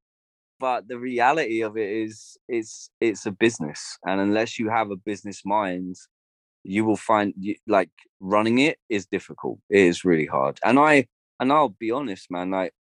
[0.60, 4.96] but the reality of it is, it's it's a business, and unless you have a
[4.96, 5.96] business mind,
[6.64, 7.34] you will find
[7.68, 9.60] like running it is difficult.
[9.70, 10.60] It is really hard.
[10.64, 11.08] And I
[11.40, 12.52] and I'll be honest, man.
[12.52, 12.74] Like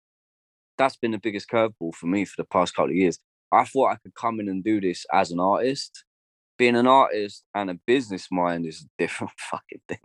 [0.79, 3.19] that's been the biggest curveball for me for the past couple of years.
[3.51, 6.05] I thought I could come in and do this as an artist.
[6.57, 9.99] Being an artist and a business mind is a different fucking thing.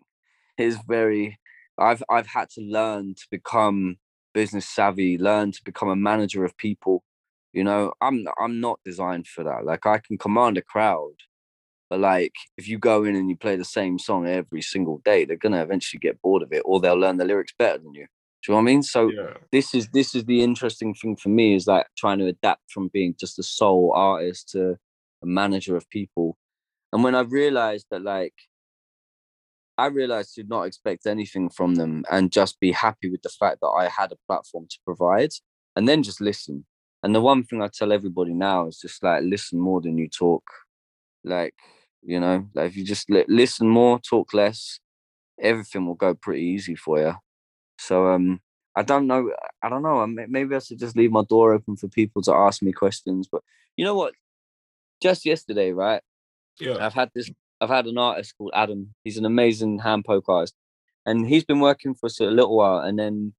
[0.59, 1.39] It's very
[1.79, 3.99] I've I've had to learn to become
[4.35, 7.05] business savvy, learn to become a manager of people.
[7.53, 9.65] You know, I'm I'm not designed for that.
[9.65, 11.15] Like I can command a crowd,
[11.91, 15.25] but like if you go in and you play the same song every single day,
[15.25, 18.07] they're gonna eventually get bored of it, or they'll learn the lyrics better than you.
[18.45, 18.83] Do you know what I mean?
[18.83, 19.35] So yeah.
[19.53, 22.89] this is this is the interesting thing for me is like trying to adapt from
[22.89, 24.77] being just a sole artist to
[25.23, 26.37] a manager of people.
[26.93, 28.35] And when I realized that like
[29.77, 33.59] I realized to not expect anything from them and just be happy with the fact
[33.61, 35.31] that I had a platform to provide
[35.75, 36.65] and then just listen.
[37.03, 40.09] And the one thing I tell everybody now is just like listen more than you
[40.09, 40.45] talk.
[41.25, 41.55] Like,
[42.03, 44.79] you know, like if you just li- listen more, talk less,
[45.41, 47.15] everything will go pretty easy for you.
[47.79, 48.41] So um,
[48.77, 49.33] I don't know.
[49.63, 50.07] I don't know.
[50.07, 53.29] Maybe I should just leave my door open for people to ask me questions.
[53.31, 53.43] But
[53.77, 54.15] you know what?
[55.03, 56.03] Just yesterday, right?
[56.59, 56.85] Yeah.
[56.85, 57.31] I've had this.
[57.61, 58.95] I've had an artist called Adam.
[59.05, 60.55] He's an amazing hand poke artist,
[61.07, 62.79] and he's been working for us a little while.
[62.79, 63.35] And then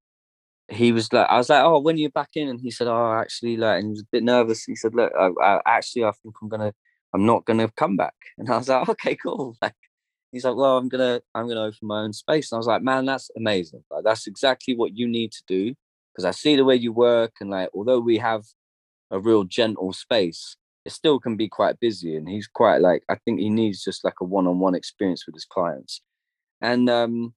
[0.68, 2.48] he was like, I was like, oh, when are you back in?
[2.48, 4.64] And he said, oh, actually, like, and he was a bit nervous.
[4.64, 6.72] He said, look, I, I, actually, I think I'm gonna,
[7.14, 8.14] I'm not gonna come back.
[8.38, 9.56] And I was like, okay, cool.
[9.62, 9.74] Like,
[10.36, 12.52] he's like, well, I'm gonna, I'm gonna open my own space.
[12.52, 13.82] And I was like, man, that's amazing.
[13.90, 15.74] Like, that's exactly what you need to do
[16.12, 18.42] because I see the way you work, and like, although we have
[19.10, 22.16] a real gentle space, it still can be quite busy.
[22.16, 25.44] And he's quite like, I think he needs just like a one-on-one experience with his
[25.44, 26.00] clients.
[26.60, 27.34] And um,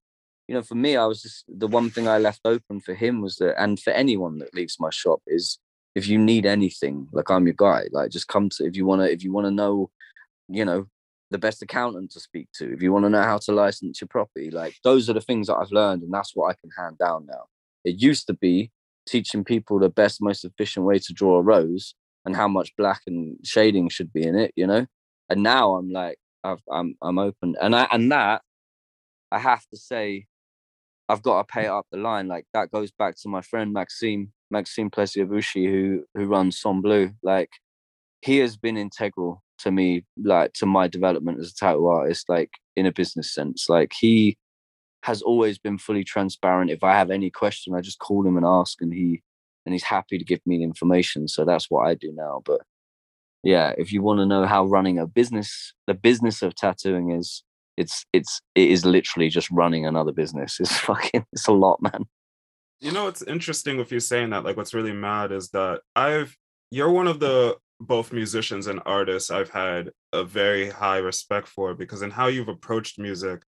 [0.48, 3.20] you know, for me, I was just the one thing I left open for him
[3.20, 5.58] was that, and for anyone that leaves my shop is
[5.94, 9.04] if you need anything, like I'm your guy, like just come to if you wanna
[9.04, 9.90] if you wanna know,
[10.48, 10.86] you know,
[11.30, 14.08] the best accountant to speak to, if you want to know how to license your
[14.08, 16.98] property, like those are the things that I've learned, and that's what I can hand
[16.98, 17.44] down now.
[17.84, 18.70] It used to be
[19.06, 23.00] teaching people the best, most efficient way to draw a rose and how much black
[23.06, 24.86] and shading should be in it, you know.
[25.28, 28.42] And now I'm like, i I'm I'm open, and I and that
[29.30, 30.26] I have to say
[31.08, 32.28] I've got to pay up the line.
[32.28, 37.10] Like that goes back to my friend Maxime, Maxime Plescia-Büchi, who who runs Sang Bleu.
[37.22, 37.50] Like
[38.22, 42.50] he has been integral to me, like to my development as a tattoo artist, like
[42.76, 43.68] in a business sense.
[43.68, 44.36] Like he
[45.02, 46.70] has always been fully transparent.
[46.70, 49.22] If I have any question, I just call him and ask, and he
[49.66, 51.28] and he's happy to give me the information.
[51.28, 52.42] So that's what I do now.
[52.44, 52.60] But
[53.42, 57.42] yeah, if you want to know how running a business, the business of tattooing is,
[57.76, 60.58] it's it's it is literally just running another business.
[60.60, 62.06] It's fucking it's a lot, man.
[62.80, 64.44] You know what's interesting with you saying that?
[64.44, 66.36] Like what's really mad is that I've
[66.70, 71.74] you're one of the both musicians and artists I've had a very high respect for
[71.74, 73.42] because in how you've approached music,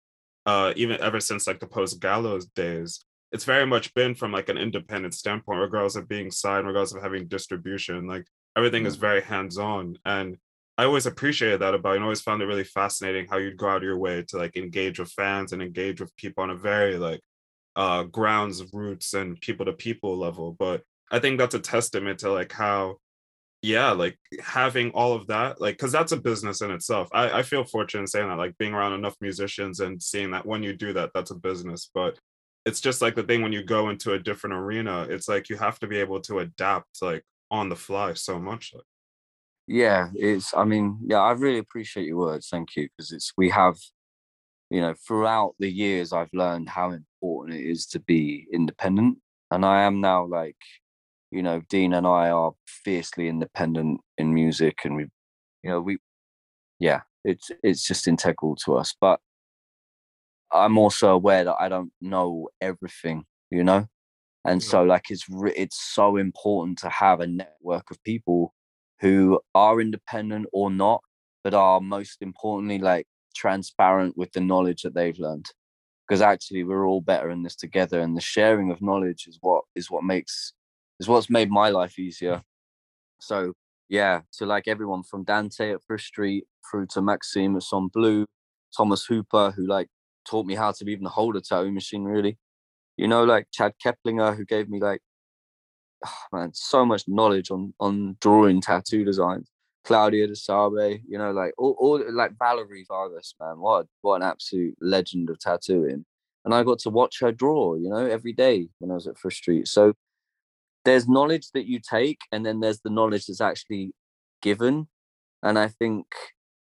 [0.47, 4.49] uh, even ever since like the post gallows days, it's very much been from like
[4.49, 8.07] an independent standpoint, regardless of being signed, regardless of having distribution.
[8.07, 8.87] Like everything mm.
[8.87, 9.99] is very hands-on.
[10.05, 10.39] And
[10.79, 13.69] I always appreciated that about you and always found it really fascinating how you'd go
[13.69, 16.57] out of your way to like engage with fans and engage with people on a
[16.57, 17.21] very like
[17.77, 20.57] uh grounds of roots and people to people level.
[20.59, 22.97] But I think that's a testament to like how
[23.63, 27.09] yeah, like having all of that, like because that's a business in itself.
[27.13, 30.63] I, I feel fortunate saying that, like being around enough musicians and seeing that when
[30.63, 31.91] you do that, that's a business.
[31.95, 32.19] But
[32.67, 35.57] it's just like the thing when you go into a different arena, it's like you
[35.57, 38.73] have to be able to adapt like on the fly so much.
[38.75, 38.85] Like
[39.67, 43.49] yeah it's i mean yeah i really appreciate your words thank you because it's we
[43.49, 43.77] have
[44.71, 49.19] you know throughout the years i've learned how important it is to be independent
[49.51, 50.57] and i am now like
[51.33, 55.03] you know dean and i are fiercely independent in music and we
[55.63, 55.99] you know we
[56.79, 59.19] yeah it's it's just integral to us but
[60.53, 63.87] i'm also aware that i don't know everything you know
[64.45, 65.25] and so like it's
[65.57, 68.53] it's so important to have a network of people
[69.01, 71.03] who are independent or not,
[71.45, 75.47] but are most importantly like transparent with the knowledge that they've learned.
[76.07, 79.65] Because actually we're all better in this together and the sharing of knowledge is what
[79.75, 80.53] is what makes
[81.03, 82.43] is what's made my life easier.
[83.19, 83.55] So
[83.89, 88.25] yeah, to like everyone from Dante at Frith Street through to Maxime at Sang Bleu,
[88.77, 89.89] Thomas Hooper, who like
[90.25, 92.39] taught me how to even hold a tattoo machine really.
[92.97, 95.01] You know, like Chad Koeplinger, who gave me like
[96.07, 99.49] oh, man, so much knowledge on on drawing tattoo designs.
[99.85, 104.23] Claudia de Sabe, you know, like all, all like Valerie Vargas, man, what what an
[104.23, 106.05] absolute legend of tattooing.
[106.45, 109.19] And I got to watch her draw, you know, every day when I was at
[109.19, 109.67] Frith Street.
[109.67, 109.95] So
[110.85, 113.93] there's knowledge that you take, and then there's the knowledge that's actually
[114.41, 114.89] given.
[115.43, 116.07] And I think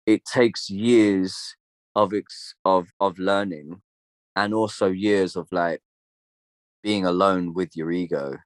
[0.06, 1.56] it takes years
[1.94, 3.82] of ex- of of learning,
[4.34, 5.80] and also years of like
[6.82, 8.36] being alone with your ego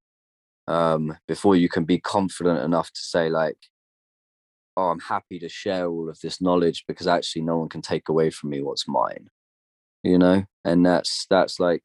[0.66, 3.58] um, before you can be confident enough to say like
[4.76, 8.08] oh i'm happy to share all of this knowledge because actually no one can take
[8.08, 9.28] away from me what's mine
[10.02, 11.82] you know and that's that's like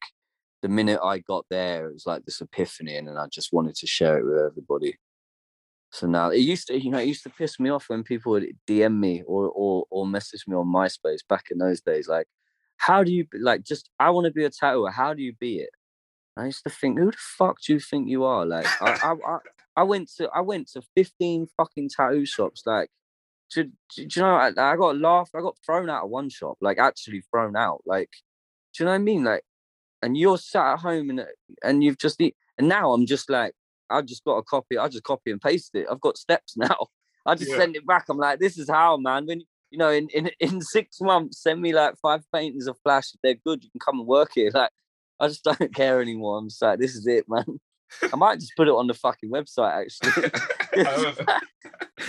[0.66, 3.86] the minute i got there it was like this epiphany and i just wanted to
[3.86, 4.96] share it with everybody
[5.90, 8.32] so now it used to you know it used to piss me off when people
[8.32, 12.26] would dm me or or, or message me on myspace back in those days like
[12.78, 15.58] how do you like just i want to be a tattooer how do you be
[15.58, 15.70] it
[16.36, 18.44] I used to think, who the fuck do you think you are?
[18.44, 19.38] Like, I, I, I,
[19.78, 22.62] I, went to, I went to 15 fucking tattoo shops.
[22.66, 22.90] Like,
[23.54, 26.28] do, do, do you know, I, I, got laughed, I got thrown out of one
[26.28, 27.82] shop, like actually thrown out.
[27.86, 28.10] Like,
[28.74, 29.24] do you know what I mean?
[29.24, 29.44] Like,
[30.02, 31.24] and you're sat at home and
[31.62, 33.54] and you've just, and now I'm just like,
[33.90, 35.86] I just got a copy, I just copy and paste it.
[35.90, 36.88] I've got steps now.
[37.24, 37.58] I just yeah.
[37.58, 38.04] send it back.
[38.08, 39.26] I'm like, this is how, man.
[39.26, 43.12] When you know, in, in in six months, send me like five paintings of flash.
[43.14, 44.50] If they're good, you can come and work here.
[44.54, 44.70] Like,
[45.18, 46.38] I just don't care anymore.
[46.38, 47.58] I'm just like, this is it, man.
[48.12, 50.30] I might just put it on the fucking website actually.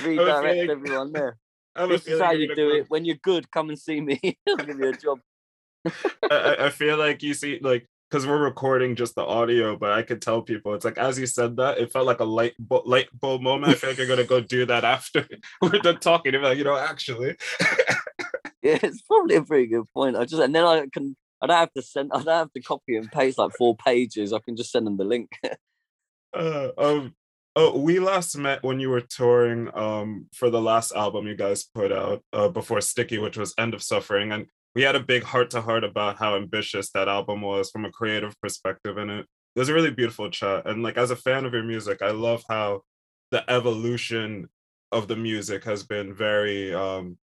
[0.04, 1.38] Redirect everyone there.
[1.88, 2.86] This is how you do it.
[2.90, 4.20] When you're good, come and see me.
[4.48, 5.20] I'll give you a job.
[6.32, 10.02] I, I feel like you see, like because we're recording just the audio, but I
[10.02, 12.86] could tell people it's like as you said that, it felt like a light bu-
[12.86, 13.72] light bulb moment.
[13.72, 15.28] I feel like you're gonna go do that after
[15.62, 16.34] we're done talking.
[16.34, 17.36] You're like, you know, actually.
[18.62, 20.16] yeah, it's probably a pretty good point.
[20.16, 22.62] I just and then I can I don't have to send I don't have to
[22.62, 24.32] copy and paste like four pages.
[24.34, 25.30] I can just send them the link.
[26.34, 27.14] uh, um
[27.56, 31.64] oh we last met when you were touring um for the last album you guys
[31.64, 34.32] put out uh, before Sticky, which was End of Suffering.
[34.32, 37.84] And we had a big heart to heart about how ambitious that album was from
[37.84, 40.68] a creative perspective and it, it was a really beautiful chat.
[40.68, 42.82] And like as a fan of your music i love how
[43.32, 44.48] the evolution
[44.92, 47.18] of the music has been very um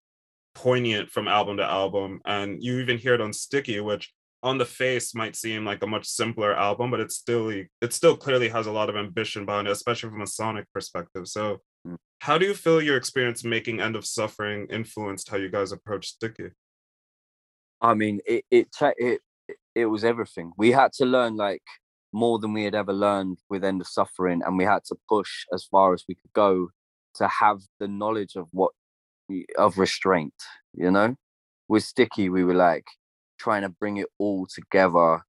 [0.54, 2.20] poignant from album to album.
[2.24, 4.12] And you even hear it on sticky which
[4.44, 8.16] on the face might seem like a much simpler album but it's still it still
[8.16, 11.26] clearly has a lot of ambition behind it especially from a sonic perspective.
[11.26, 11.96] So Mm.
[12.20, 16.06] how do you feel your experience making end of suffering influenced how you guys approach
[16.08, 16.50] sticky
[17.80, 19.20] I mean, it it it
[19.74, 20.52] it was everything.
[20.56, 21.62] We had to learn like
[22.12, 25.46] more than we had ever learned with End of Suffering, and we had to push
[25.52, 26.68] as far as we could go
[27.16, 28.72] to have the knowledge of what
[29.58, 30.34] of restraint.
[30.74, 31.16] You know,
[31.68, 32.84] with Sticky, we were like
[33.38, 35.22] trying to bring it all together,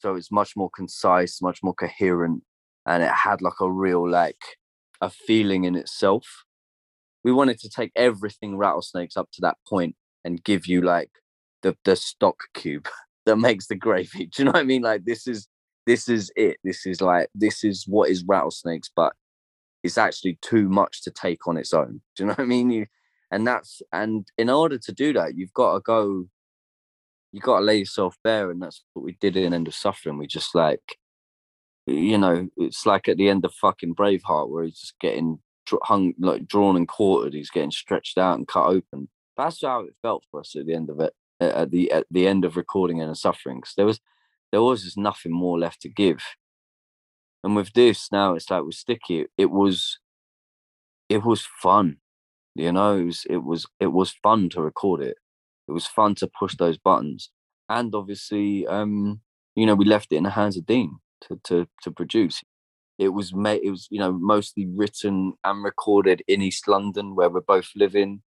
[0.00, 2.42] so it's much more concise, much more coherent,
[2.86, 4.40] and it had like a real like
[5.00, 6.44] a feeling in itself.
[7.24, 11.10] We wanted to take everything rattlesnakes up to that point and give you like
[11.62, 12.88] the the stock cube
[13.26, 14.26] that makes the gravy.
[14.34, 14.82] Do you know what I mean?
[14.82, 15.48] Like this is
[15.86, 16.58] this is it.
[16.64, 19.12] This is like this is what is rattlesnakes, but
[19.82, 22.00] it's actually too much to take on its own.
[22.16, 22.70] Do you know what I mean?
[22.70, 22.86] You
[23.30, 26.26] and that's and in order to do that, you've got to go.
[27.32, 30.16] You got to lay yourself bare, and that's what we did in End of Suffering.
[30.16, 30.96] We just like,
[31.86, 35.38] you know, it's like at the end of fucking Braveheart, where he's just getting
[35.82, 37.34] hung, like drawn and quartered.
[37.34, 39.10] He's getting stretched out and cut open.
[39.36, 42.26] That's how it felt for us at the end of it at the at the
[42.26, 44.00] end of recording and suffering because there was
[44.52, 46.22] there was just nothing more left to give.
[47.44, 49.98] And with this now it's like with sticky it was
[51.08, 51.98] it was fun
[52.54, 52.98] you know?
[52.98, 55.16] It was it was it was fun to record it.
[55.68, 57.30] It was fun to push those buttons.
[57.68, 59.20] And obviously um
[59.54, 62.42] you know we left it in the hands of dean to to to produce.
[62.98, 67.30] It was made it was you know mostly written and recorded in east london where
[67.30, 68.22] we're both living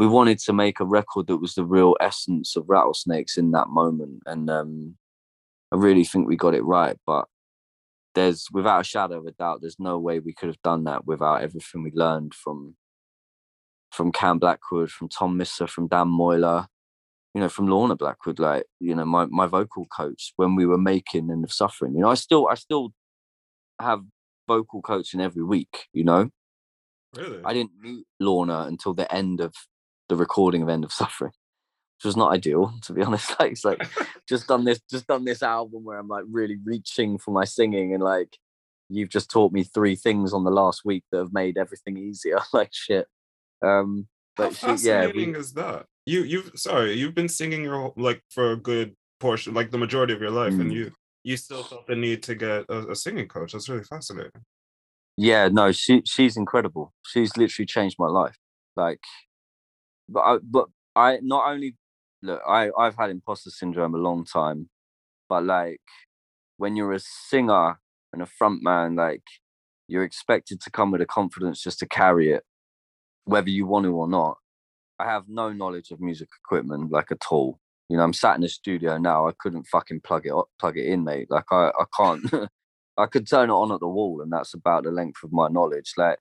[0.00, 3.68] we wanted to make a record that was the real essence of rattlesnakes in that
[3.68, 4.96] moment and um
[5.70, 7.26] i really think we got it right but
[8.14, 11.04] there's without a shadow of a doubt there's no way we could have done that
[11.04, 12.74] without everything we learned from
[13.92, 16.66] from cam blackwood from tom misser from dan moyler
[17.34, 20.78] you know from lorna blackwood like you know my, my vocal coach when we were
[20.78, 22.94] making End of Suffering you know i still i still
[23.78, 24.00] have
[24.48, 26.30] vocal coaching every week you know?
[27.16, 27.40] Really?
[27.44, 29.52] I didn't meet Lorna until the end of
[30.10, 33.38] the recording of End of Suffering, which was not ideal, to be honest.
[33.40, 33.80] Like it's like
[34.28, 37.94] just done this, just done this album where I'm like really reaching for my singing,
[37.94, 38.36] and like
[38.90, 42.40] you've just taught me three things on the last week that have made everything easier.
[42.52, 43.06] like shit.
[43.62, 45.86] Um, How but she, yeah, we, is that?
[46.06, 49.78] You you've sorry, you've been singing your whole, like for a good portion, like the
[49.78, 50.74] majority of your life, and Mm.
[50.74, 50.92] you
[51.22, 53.52] you still felt the need to get a, a singing coach.
[53.52, 54.32] That's really fascinating.
[55.16, 56.92] yeah, no, she she's incredible.
[57.06, 58.36] She's literally changed my life.
[58.76, 59.00] Like,
[60.10, 61.76] but I, but I not only
[62.22, 64.68] look, I I've had imposter syndrome a long time,
[65.28, 65.80] but like
[66.56, 67.78] when you're a singer
[68.12, 69.22] and a front man, like
[69.88, 72.44] you're expected to come with a confidence just to carry it,
[73.24, 74.38] whether you want to or not.
[74.98, 77.58] I have no knowledge of music equipment like at all.
[77.88, 79.26] You know, I'm sat in the studio now.
[79.26, 81.28] I couldn't fucking plug it up, plug it in, mate.
[81.30, 82.22] Like I, I can't.
[82.98, 85.48] I could turn it on at the wall, and that's about the length of my
[85.48, 85.92] knowledge.
[85.96, 86.18] Like,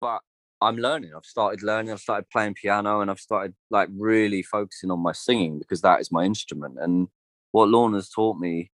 [0.00, 0.20] but
[0.62, 1.12] I'm learning.
[1.16, 1.92] I've started learning.
[1.92, 6.00] I've started playing piano, and I've started like really focusing on my singing because that
[6.00, 6.76] is my instrument.
[6.80, 7.08] And
[7.52, 8.70] what Lorna's taught me,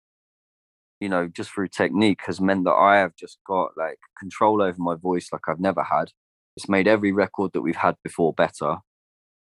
[1.01, 4.77] you know, just through technique, has meant that I have just got like control over
[4.79, 6.11] my voice like I've never had.
[6.57, 8.79] It's made every record that we've had before better.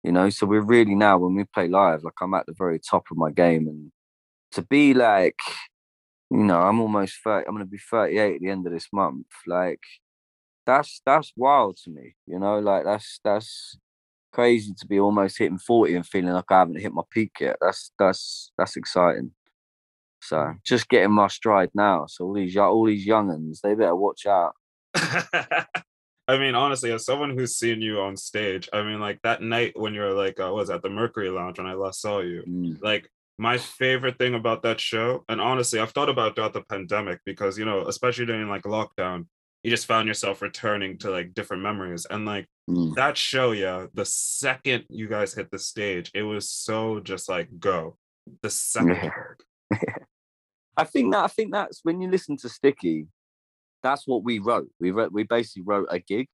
[0.02, 2.78] You know, so we're really now when we play live, like I'm at the very
[2.78, 3.92] top of my game, and
[4.52, 5.38] to be like
[6.30, 9.26] you know, I'm almost 30, I'm gonna be 38 at the end of this month.
[9.46, 9.80] Like
[10.66, 13.76] that's that's wild to me, you know, like that's that's
[14.32, 17.56] crazy to be almost hitting 40 and feeling like I haven't hit my peak yet.
[17.60, 19.32] That's that's that's exciting.
[20.22, 22.06] So just getting my stride now.
[22.08, 24.54] So all these all these younguns, they better watch out.
[26.26, 29.78] I mean, honestly, as someone who's seen you on stage, I mean, like that night
[29.78, 32.78] when you're like, I was at the Mercury Lounge when I last saw you, Mm.
[32.82, 36.62] like my favorite thing about that show, and honestly, I've thought about it throughout the
[36.62, 39.26] pandemic because you know, especially during like lockdown,
[39.64, 42.94] you just found yourself returning to like different memories, and like Mm.
[42.94, 47.48] that show, yeah, the second you guys hit the stage, it was so just like
[47.58, 47.98] go.
[48.40, 49.10] The second,
[49.70, 49.78] Yeah.
[50.76, 53.06] I think that I think that's when you listen to Sticky,
[53.82, 54.68] that's what we wrote.
[54.80, 56.26] We wrote we basically wrote a gig.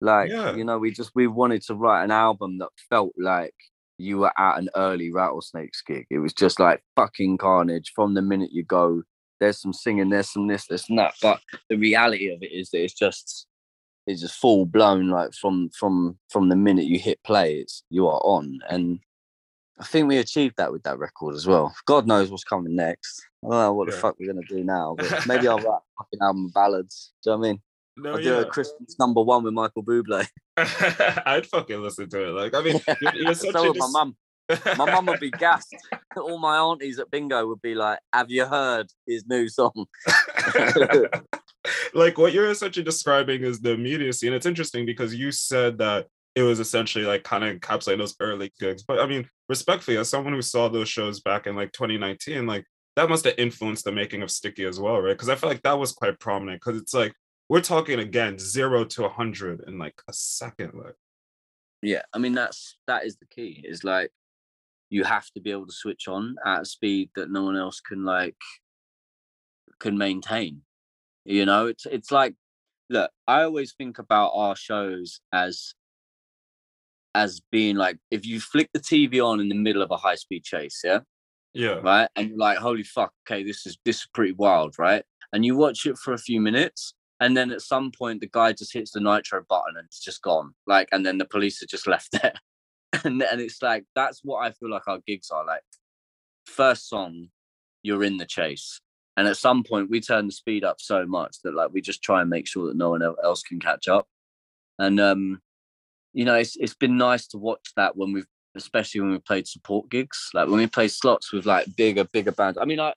[0.00, 0.54] Like Yeah.
[0.56, 3.54] you know, we just we wanted to write an album that felt like
[3.98, 6.06] you were at an early Rattlesnakes gig.
[6.10, 9.02] It was just like fucking carnage from the minute you go.
[9.42, 11.14] There's some singing, there's some this, there's some that.
[11.20, 13.48] But the reality of it is that it's just
[14.06, 18.06] it's just full blown like from from from the minute you hit play, it's you
[18.06, 18.60] are on.
[18.70, 19.00] And
[19.80, 21.74] I think we achieved that with that record as well.
[21.86, 23.20] God knows what's coming next.
[23.44, 26.04] I don't know what the fuck we're gonna do now, but maybe I'll write a
[26.04, 27.12] fucking album of ballads.
[27.24, 27.62] Do you know what I mean?
[27.96, 30.24] No, I'll do a Christmas number one with Michael Bublé.
[30.56, 32.30] I'd fucking listen to it.
[32.30, 34.16] Like, I mean, you're, you're such so a would my mum.
[34.76, 35.74] My mum would be gassed.
[36.16, 39.86] All my aunties at bingo would be like, "Have you heard his new song?"
[41.94, 46.06] like what you're essentially describing is the immediacy, and it's interesting because you said that
[46.34, 48.82] it was essentially like kind of encapsulating those early gigs.
[48.82, 52.64] But I mean, respectfully, as someone who saw those shows back in like 2019, like
[52.96, 55.12] that must have influenced the making of Sticky as well, right?
[55.12, 56.62] Because I feel like that was quite prominent.
[56.62, 57.12] Because it's like
[57.48, 60.72] we're talking again zero to a hundred in like a second.
[60.74, 60.94] Like,
[61.82, 63.64] Yeah, I mean that's that is the key.
[63.66, 64.10] Is like
[64.92, 67.80] you have to be able to switch on at a speed that no one else
[67.80, 68.36] can like
[69.80, 70.62] can maintain.
[71.24, 72.34] You know, it's it's like
[72.90, 75.74] look, I always think about our shows as
[77.14, 80.14] as being like if you flick the TV on in the middle of a high
[80.14, 81.00] speed chase, yeah,
[81.54, 85.04] yeah, right, and you're like, holy fuck, okay, this is this is pretty wild, right?
[85.32, 88.52] And you watch it for a few minutes, and then at some point the guy
[88.52, 91.66] just hits the nitro button and it's just gone, like, and then the police are
[91.66, 92.34] just left there,
[93.04, 95.62] and and it's like that's what I feel like our gigs are like.
[96.46, 97.28] First song,
[97.82, 98.80] you're in the chase,
[99.16, 102.02] and at some point we turn the speed up so much that like we just
[102.02, 104.06] try and make sure that no one else can catch up,
[104.78, 105.40] and um,
[106.12, 109.46] you know, it's it's been nice to watch that when we've especially when we played
[109.46, 112.58] support gigs, like when we play slots with like bigger, bigger bands.
[112.60, 112.92] I mean, I,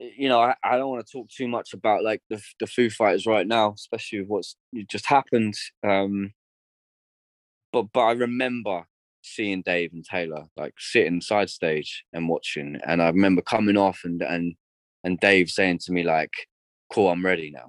[0.00, 2.90] you know, I, I don't want to talk too much about like the the Foo
[2.90, 4.56] Fighters right now, especially with what's
[4.88, 5.54] just happened.
[5.86, 6.32] Um,
[7.72, 8.84] but but I remember
[9.22, 14.00] seeing Dave and Taylor like sitting side stage and watching, and I remember coming off
[14.04, 14.54] and and
[15.04, 16.32] and Dave saying to me like,
[16.92, 17.68] "Cool, I'm ready now."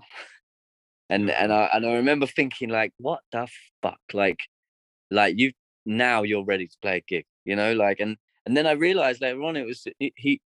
[1.10, 3.47] And and I and I remember thinking like, "What the
[3.82, 4.39] fuck?" Like,
[5.12, 5.54] like you
[5.86, 9.22] now you're ready to play a gig, you know, like and and then I realized
[9.22, 10.41] later on it was he,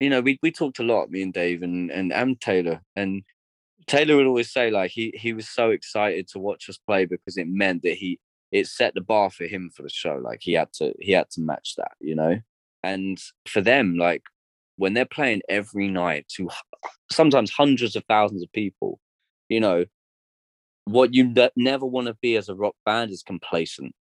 [0.00, 3.22] you know, we we talked a lot, me and Dave and and and Taylor, and
[3.86, 7.36] Taylor would always say like he he was so excited to watch us play because
[7.36, 8.18] it meant that he
[8.52, 10.20] it set the bar for him for the show.
[10.22, 12.38] Like he had to he had to match that, you know.
[12.82, 13.18] And
[13.48, 14.22] for them, like
[14.76, 16.50] when they're playing every night to
[17.10, 19.00] sometimes hundreds of thousands of people,
[19.48, 19.84] you know,
[20.84, 23.94] what you ne- never want to be as a rock band is complacent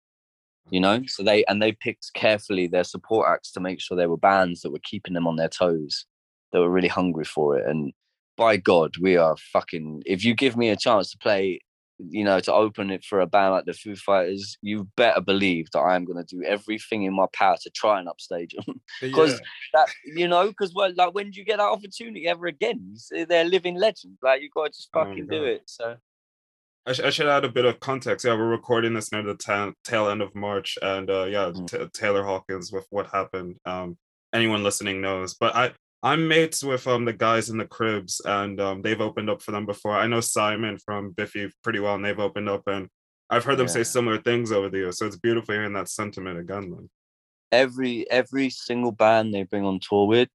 [0.70, 4.06] you know so they and they picked carefully their support acts to make sure they
[4.06, 6.06] were bands that were keeping them on their toes
[6.52, 7.92] that were really hungry for it and
[8.36, 11.60] by god we are fucking if you give me a chance to play
[12.10, 15.68] you know to open it for a band like the foo fighters you better believe
[15.72, 18.80] that i am going to do everything in my power to try and upstage them
[19.00, 19.40] because
[19.72, 22.94] that you know because well like when do you get that opportunity ever again
[23.28, 25.96] they're living legends like you got to just Oh, fucking do it so
[26.86, 28.24] I, sh- I should add a bit of context.
[28.26, 31.70] Yeah, we're recording this near the ta- tail end of March, and uh, yeah, Mm.
[31.70, 33.54] T- Taylor Hawkins with what happened.
[33.64, 33.96] Um,
[34.32, 38.60] anyone listening knows, but I I'm mates with um the guys in the Cribs, and
[38.60, 39.92] um they've opened up for them before.
[39.92, 42.88] I know Simon from Biffy pretty well, and they've opened up, and
[43.30, 44.98] I've heard them say similar things over the years.
[44.98, 46.70] So it's beautiful hearing that sentiment again.
[46.70, 46.90] Then.
[47.52, 50.28] every every single band they bring on tour with,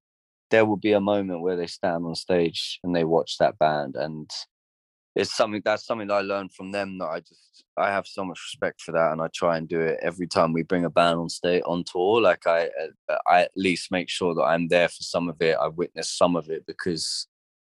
[0.52, 3.96] there will be a moment where they stand on stage and they watch that band,
[3.96, 4.30] and
[5.18, 8.24] it's something that's something that I learned from them that I just I have so
[8.24, 10.90] much respect for that, and I try and do it every time we bring a
[10.90, 12.22] band on stage on tour.
[12.22, 12.70] Like I
[13.10, 15.58] uh, I at least make sure that I'm there for some of it.
[15.60, 17.28] I witness some of it because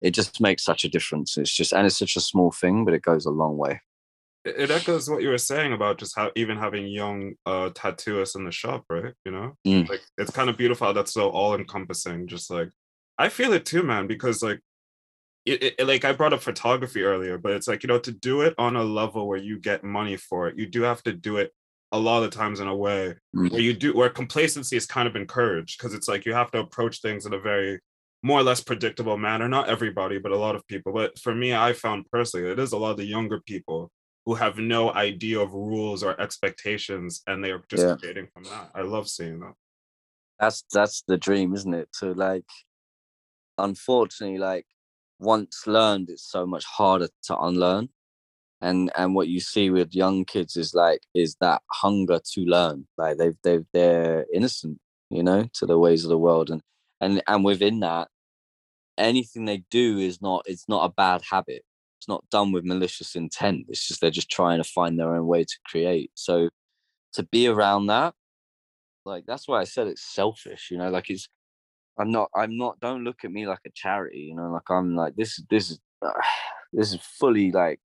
[0.01, 1.37] it just makes such a difference.
[1.37, 3.81] It's just and it's such a small thing, but it goes a long way.
[4.45, 8.45] It, echoes what you were saying about just how even having young uh tattooists in
[8.45, 9.13] the shop, right?
[9.25, 9.87] You know, Mm.
[9.89, 12.27] like it's kind of beautiful how that's so all encompassing.
[12.27, 12.69] Just like
[13.17, 14.61] I feel it too, man, because like
[15.49, 18.41] it, it, like I brought up photography earlier, but it's like you know to do
[18.41, 21.37] it on a level where you get money for it, you do have to do
[21.37, 21.51] it
[21.91, 23.51] a lot of times in a way Mm.
[23.51, 26.59] where you do where complacency is kind of encouraged because it's like you have to
[26.59, 27.79] approach things in a very
[28.21, 29.47] more or less predictable manner.
[29.47, 30.91] Not everybody, but a lot of people.
[30.93, 33.91] But for me, I found personally it is a lot of the younger people
[34.25, 37.95] who have no idea of rules or expectations and they are just Yeah.
[37.95, 38.69] creating from that.
[38.75, 39.53] I love seeing that.
[40.39, 42.45] that's that's the dream isn't it to like
[43.57, 44.65] unfortunately like
[45.19, 47.89] once learned it's so much harder to unlearn.
[48.61, 52.87] And and what you see with young kids is like is that hunger to learn.
[52.97, 56.49] Like they've they've they're innocent you know to the ways of the world.
[56.49, 56.61] And
[57.01, 58.09] and and within that
[58.97, 61.63] anything they do is not it's not a bad habit.
[61.99, 63.65] It's not done with malicious intent.
[63.69, 66.11] It's just they're just trying to find their own way to create.
[66.15, 66.49] So
[67.13, 68.13] to be around that
[69.05, 71.27] like that's why i said it's selfish you know like it's
[71.99, 74.95] i'm not i'm not don't look at me like a charity you know like i'm
[74.95, 76.11] like this this is uh,
[76.73, 77.79] this is fully like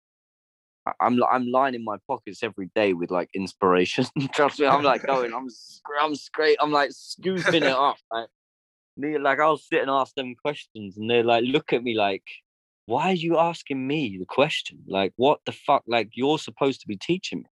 [0.99, 4.05] I'm I'm lining my pockets every day with like inspiration.
[4.33, 5.47] Trust me, I'm like going, I'm
[6.01, 7.97] I'm straight, I'm like scooping it up.
[8.11, 8.29] Like,
[8.97, 12.23] like I'll sit and ask them questions, and they're like look at me like,
[12.87, 14.79] "Why are you asking me the question?
[14.87, 15.83] Like, what the fuck?
[15.87, 17.49] Like, you're supposed to be teaching me.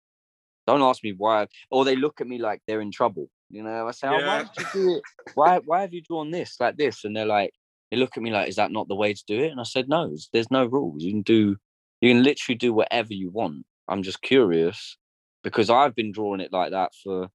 [0.65, 3.29] Don't ask me why." Or they look at me like they're in trouble.
[3.49, 4.17] You know, I say, yeah.
[4.21, 5.03] "Oh, why did you do it?
[5.35, 7.53] Why why have you drawn this like this?" And they're like,
[7.91, 9.63] they look at me like, "Is that not the way to do it?" And I
[9.63, 11.03] said, "No, there's no rules.
[11.03, 11.57] You can do,
[12.01, 13.65] you can literally do whatever you want.
[13.87, 14.97] I'm just curious."
[15.43, 17.29] Because I've been drawing it like that for,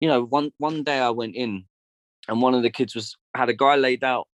[0.00, 1.64] you know, one one day I went in
[2.28, 4.28] and one of the kids was had a guy laid out,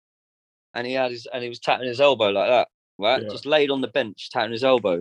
[0.73, 2.69] and he had his and he was tapping his elbow like that,
[2.99, 3.23] right?
[3.23, 3.29] Yeah.
[3.29, 4.95] Just laid on the bench, tapping his elbow.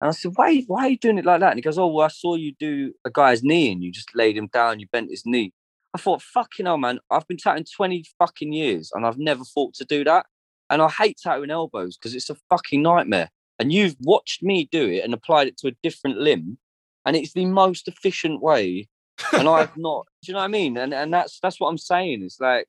[0.00, 0.62] And I said, "Why?
[0.68, 2.54] Why are you doing it like that?" And he goes, "Oh, well, I saw you
[2.60, 5.52] do a guy's knee, and you just laid him down, you bent his knee."
[5.94, 6.98] I thought, "Fucking hell, man!
[7.10, 10.26] I've been tattooing twenty fucking years, and I've never thought to do that."
[10.70, 13.30] And I hate tattooing elbows because it's a fucking nightmare.
[13.58, 16.58] And you've watched me do it and applied it to a different limb,
[17.06, 18.88] and it's the most efficient way
[19.32, 20.06] and I've not.
[20.22, 20.76] Do you know what I mean?
[20.76, 22.22] And and that's that's what I'm saying.
[22.22, 22.66] It's like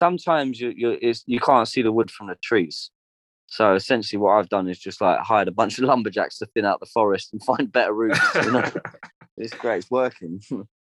[0.00, 2.90] sometimes you you you can't see the wood from the trees.
[3.46, 6.64] So essentially, what I've done is just like hired a bunch of lumberjacks to thin
[6.64, 8.34] out the forest and find better routes.
[8.34, 8.70] You know?
[9.36, 9.78] it's great.
[9.78, 10.40] It's working.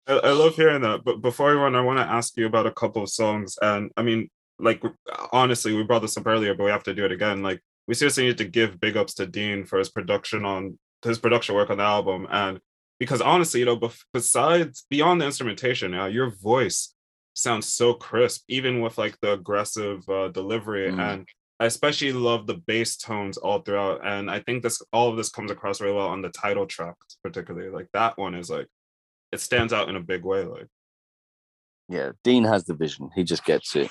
[0.08, 1.04] I, I love hearing that.
[1.04, 3.58] But before we run, I want to ask you about a couple of songs.
[3.62, 4.30] And I mean,
[4.60, 4.84] like
[5.32, 7.41] honestly, we brought this up earlier, but we have to do it again.
[7.41, 11.20] Like we seriously need to give big ups to Dean for his production on his
[11.20, 12.62] production work on the album and
[12.99, 16.93] because honestly, you know, besides beyond the instrumentation, now your voice
[17.34, 20.89] sounds so crisp, even with like the aggressive uh, delivery.
[20.89, 20.99] Mm.
[20.99, 21.28] And
[21.60, 24.06] I especially love the bass tones all throughout.
[24.06, 26.95] And I think this all of this comes across really well on the title track,
[27.24, 27.70] particularly.
[27.70, 28.68] Like that one is like
[29.34, 30.44] it stands out in a big way.
[30.44, 30.68] Like
[31.90, 33.10] yeah, Dean has the vision.
[33.16, 33.90] He just gets it.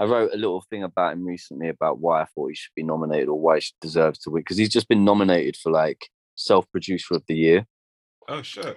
[0.00, 2.82] I wrote a little thing about him recently about why I thought he should be
[2.82, 6.68] nominated or why he deserves to win because he's just been nominated for like self
[6.72, 7.66] producer of the year
[8.28, 8.76] Oh shit.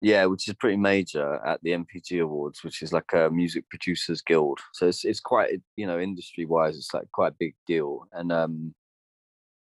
[0.00, 4.20] Yeah, which is pretty major at the MPG Awards, which is like a music producers
[4.20, 4.58] guild.
[4.72, 8.06] So it's it's quite you know industry wise, it's like quite a big deal.
[8.12, 8.74] And um,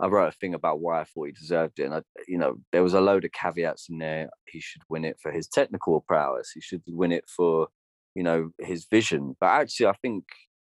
[0.03, 2.57] I wrote a thing about why I thought he deserved it, and I you know
[2.72, 4.30] there was a load of caveats in there.
[4.48, 6.50] He should win it for his technical prowess.
[6.53, 7.68] He should win it for
[8.14, 9.36] you know his vision.
[9.40, 10.24] But actually, I think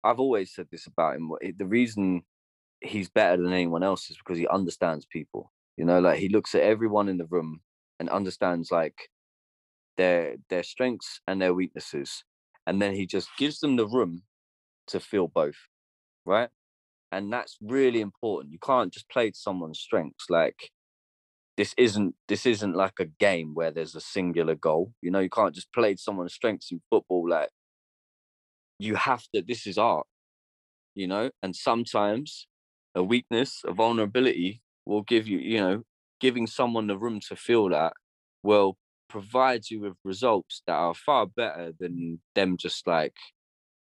[0.05, 1.31] I've always said this about him.
[1.59, 2.23] The reason
[2.83, 5.53] he's better than anyone else is because he understands people.
[5.77, 7.61] You know, like he looks at everyone in the room
[8.01, 8.97] and understands like
[9.97, 12.25] their their strengths and their weaknesses
[12.67, 14.23] and then he just gives them the room
[14.87, 15.57] to feel both
[16.25, 16.51] right
[17.13, 18.53] and that's really important.
[18.53, 20.71] You can't just play to someone's strengths like
[21.57, 25.21] this isn't this isn't like a game where there's a singular goal you know?
[25.21, 27.51] You can't just play to someone's strengths in football like
[28.79, 30.07] you have to this is art
[30.95, 31.31] you know?
[31.43, 32.49] And sometimes
[32.95, 35.83] a weakness a vulnerability will give you you know
[36.21, 37.95] giving someone the room to feel that
[38.43, 38.77] will
[39.09, 43.15] provide you with results that are far better than them just like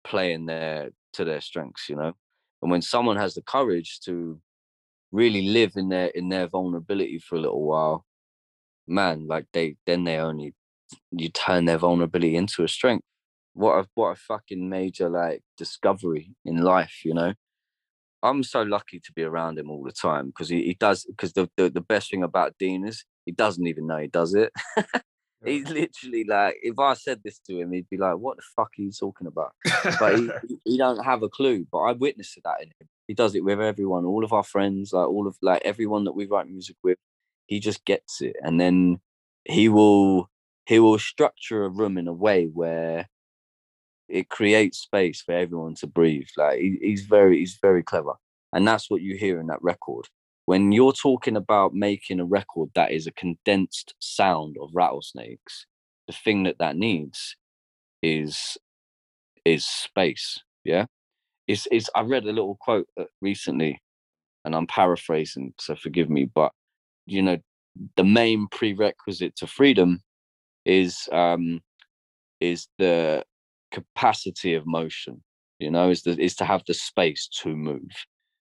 [0.06, 2.14] playing their to their strengths you know
[2.66, 4.42] and when someone has the courage to
[5.12, 8.04] really live in their in their vulnerability for a little while
[8.88, 10.56] man like they then they only
[11.12, 13.06] you turn their vulnerability into a strength
[13.54, 17.36] what a what a fucking major like discovery in life you know
[18.24, 21.34] I'm so lucky to be around him all the time because he, he does because
[21.34, 24.52] the, the, the best thing about Dean is he doesn't even know he does it.
[25.46, 28.72] He's literally like, if I said this to him, he'd be like, "What the fuck
[28.78, 29.54] are you talking about?"
[30.00, 30.30] But he,
[30.66, 31.66] he don't have a clue.
[31.72, 32.88] But I witnessed that in him.
[33.08, 36.14] He does it with everyone, all of our friends, like all of like everyone that
[36.14, 36.98] we write music with.
[37.48, 39.00] He just gets it, and then
[39.46, 40.30] he will
[40.66, 43.08] he will structure a room in a way where
[44.10, 46.28] it creates space for everyone to breathe.
[46.38, 48.14] Like he, he's very he's very clever,
[48.54, 50.08] and that's what you hear in that record.
[50.46, 55.66] When you're talking about making a record that is a condensed sound of rattlesnakes,
[56.08, 57.36] the thing that that needs
[58.04, 58.58] is
[59.46, 60.40] is space.
[60.64, 60.86] Yeah,
[61.48, 61.90] it's it's.
[61.96, 63.82] I read a little quote uh, recently,
[64.46, 66.52] and I'm paraphrasing, so forgive me, but
[67.08, 67.38] you know,
[67.98, 70.02] the main prerequisite to freedom
[70.66, 71.62] is um
[72.42, 73.24] is the
[73.72, 75.22] capacity of motion
[75.60, 77.90] you know is the, is to have the space to move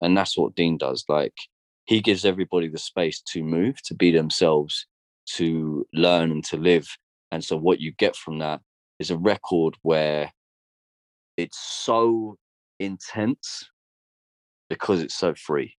[0.00, 1.34] and that's what dean does like
[1.84, 4.86] he gives everybody the space to move to be themselves
[5.26, 6.88] to learn and to live
[7.32, 8.60] and so what you get from that
[8.98, 10.30] is a record where
[11.36, 12.36] it's so
[12.78, 13.68] intense
[14.68, 15.74] because it's so free.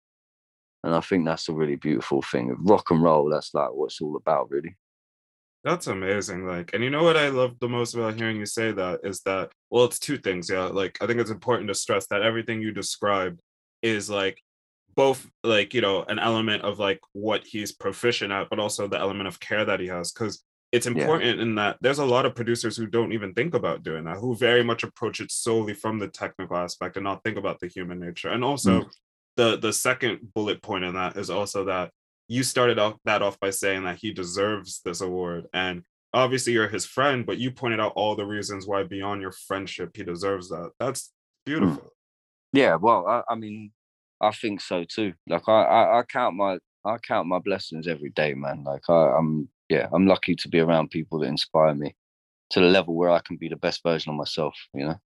[0.82, 2.56] And I think that's a really beautiful thing.
[2.60, 4.76] Rock and roll, that's like what it's all about, really.
[5.62, 6.46] That's amazing.
[6.46, 9.20] Like, and you know what I love the most about hearing you say that is
[9.20, 10.50] that, well, it's two things.
[10.50, 10.64] Yeah.
[10.64, 13.40] Like, I think it's important to stress that everything you described
[13.82, 14.42] is like
[14.94, 18.98] both like, you know, an element of like what he's proficient at, but also the
[18.98, 20.12] element of care that he has.
[20.12, 21.42] Cause it's important yeah.
[21.42, 24.34] in that there's a lot of producers who don't even think about doing that, who
[24.34, 28.00] very much approach it solely from the technical aspect and not think about the human
[28.00, 28.30] nature.
[28.30, 28.90] And also, mm.
[29.36, 31.90] the the second bullet point in that is also that
[32.26, 35.82] you started off that off by saying that he deserves this award, and
[36.14, 39.94] obviously you're his friend, but you pointed out all the reasons why beyond your friendship
[39.94, 40.70] he deserves that.
[40.78, 41.10] That's mm.
[41.44, 41.84] beautiful.
[41.84, 41.88] Mm.
[42.54, 43.72] Yeah, well, I, I, mean,
[44.22, 45.14] I think so too.
[45.28, 48.64] Like I, I, I count my I count my blessings every day, man.
[48.64, 51.94] Like I, I'm yeah, I'm lucky to be around people that inspire me
[52.50, 55.00] to the level where I can be the best version of myself, you know?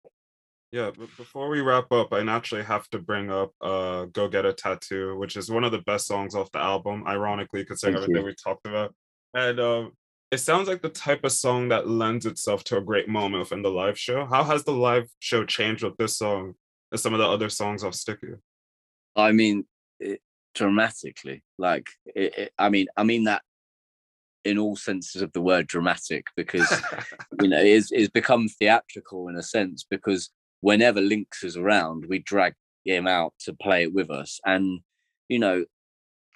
[0.71, 4.45] Yeah, but before we wrap up, I naturally have to bring up uh Go Get
[4.45, 8.03] a Tattoo, which is one of the best songs off the album, ironically, considering Thank
[8.09, 8.27] everything you.
[8.27, 8.93] we talked about.
[9.33, 9.91] And um
[10.31, 13.61] it sounds like the type of song that lends itself to a great moment within
[13.61, 14.25] the live show.
[14.25, 16.55] How has the live show changed with this song
[16.91, 18.33] and some of the other songs off Sticky?
[19.15, 19.65] I mean,
[19.99, 20.21] it,
[20.53, 21.43] dramatically.
[21.57, 23.41] Like, it, it, I mean, I mean that
[24.43, 26.69] in all senses of the word dramatic because
[27.41, 30.29] you know it's, it's become theatrical in a sense because
[30.61, 32.53] whenever Lynks is around, we drag
[32.85, 34.39] him out to play it with us.
[34.45, 34.81] And
[35.27, 35.65] you know,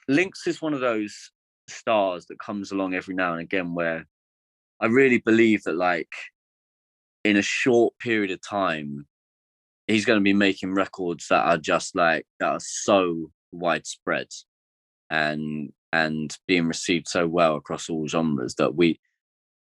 [0.07, 1.31] Lynks is one of those
[1.67, 4.07] stars that comes along every now and again where
[4.79, 6.11] I really believe that like
[7.23, 9.05] in a short period of time,
[9.89, 14.27] he's going to be making records that are just like that are so widespread
[15.09, 18.99] and and being received so well across all genres that we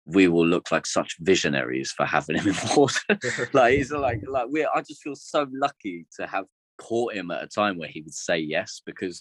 [0.06, 3.18] we will look like such visionaries for having him in water.
[3.52, 6.46] like he's like like we I just feel so lucky to have
[6.78, 9.20] caught him at a time where he would say yes because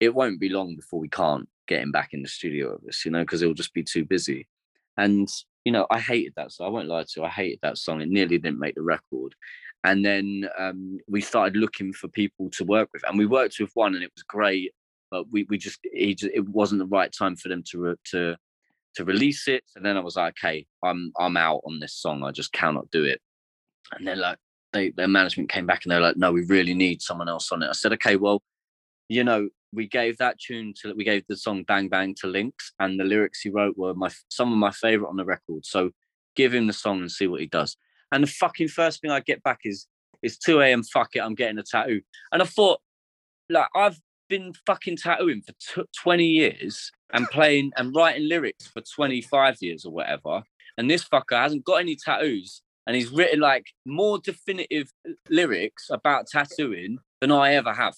[0.00, 3.04] it won't be long before we can't get him back in the studio with us,
[3.04, 4.48] you know, because it'll just be too busy.
[4.96, 5.28] And
[5.64, 6.66] you know, I hated that song.
[6.66, 8.00] I won't lie to you, I hated that song.
[8.00, 9.34] It nearly didn't make the record.
[9.84, 13.70] And then um, we started looking for people to work with, and we worked with
[13.74, 14.72] one, and it was great
[15.14, 18.36] but we we just, just it wasn't the right time for them to re, to
[18.96, 19.62] to release it.
[19.76, 22.24] And then I was like, okay, I'm I'm out on this song.
[22.24, 23.20] I just cannot do it.
[23.92, 24.38] And then like
[24.72, 27.62] they their management came back and they're like, no, we really need someone else on
[27.62, 27.68] it.
[27.68, 28.42] I said, okay, well,
[29.08, 32.72] you know, we gave that tune to we gave the song Bang Bang to Lynks,
[32.80, 35.64] and the lyrics he wrote were my some of my favorite on the record.
[35.64, 35.90] So
[36.34, 37.76] give him the song and see what he does.
[38.12, 39.86] And the fucking first thing I get back is
[40.22, 40.82] it's 2 a.m.
[40.82, 42.00] Fuck it, I'm getting a tattoo.
[42.32, 42.80] And I thought,
[43.50, 43.98] like, I've
[44.28, 45.52] been fucking tattooing for
[45.82, 50.42] t- 20 years and playing and writing lyrics for 25 years or whatever.
[50.76, 54.92] And this fucker hasn't got any tattoos and he's written like more definitive
[55.28, 57.94] lyrics about tattooing than I ever have.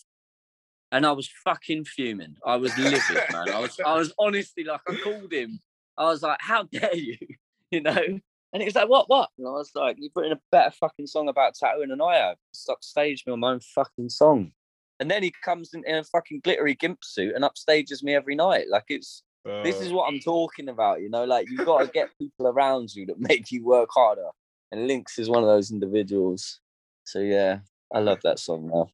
[0.92, 2.36] And I was fucking fuming.
[2.44, 3.50] I was livid, man.
[3.50, 5.60] I was, I was honestly like, I called him.
[5.98, 7.16] I was like, how dare you?
[7.72, 8.20] You know?
[8.56, 9.28] And he was like, what, what?
[9.36, 12.38] And I was like, you've written a better fucking song about tattooing than I have.
[12.54, 14.52] Stop stage me on my own fucking song.
[14.98, 18.34] And then he comes in, in a fucking glittery gimp suit and upstages me every
[18.34, 18.68] night.
[18.70, 21.26] Like it's uh, this is what I'm talking about, you know.
[21.26, 24.28] Like you've got to get people around you that make you work harder.
[24.72, 26.60] And Lynks is one of those individuals.
[27.04, 27.58] So yeah,
[27.92, 28.88] I love that song now.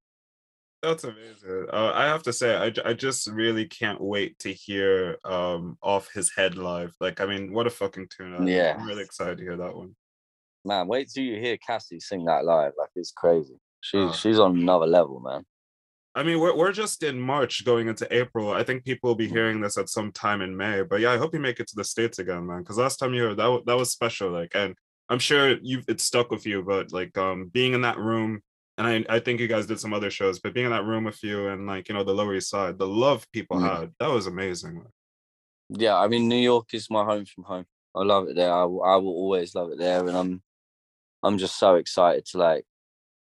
[0.82, 1.66] That's amazing.
[1.72, 6.12] Uh, I have to say, I, I just really can't wait to hear um off
[6.12, 6.92] his head live.
[7.00, 8.46] Like, I mean, what a fucking tune!
[8.48, 9.94] Yeah, I'm really excited to hear that one.
[10.64, 12.72] Man, wait till you hear Cassie sing that live.
[12.76, 13.54] Like, it's crazy.
[13.80, 15.44] She's she's on another level, man.
[16.14, 18.52] I mean, we're, we're just in March going into April.
[18.52, 20.82] I think people will be hearing this at some time in May.
[20.82, 22.58] But yeah, I hope you make it to the States again, man.
[22.58, 24.30] Because last time you were, that, that was special.
[24.30, 24.74] Like, and
[25.08, 28.42] I'm sure you it stuck with you, but like um being in that room,
[28.78, 31.04] and I, I think you guys did some other shows, but being in that room
[31.04, 33.68] with you and like, you know, the Lower East Side, the love people mm.
[33.68, 34.82] had, that was amazing.
[35.68, 37.66] Yeah, I mean, New York is my home from home.
[37.94, 38.52] I love it there.
[38.52, 40.00] I, I will always love it there.
[40.00, 40.42] And I'm,
[41.22, 42.64] I'm just so excited to like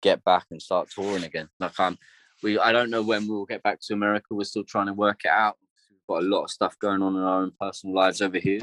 [0.02, 1.50] get back and start touring again.
[1.60, 1.98] Like I'm,
[2.44, 4.28] we I don't know when we'll get back to America.
[4.32, 5.58] We're still trying to work it out.
[5.90, 8.60] We've got a lot of stuff going on in our own personal lives over here.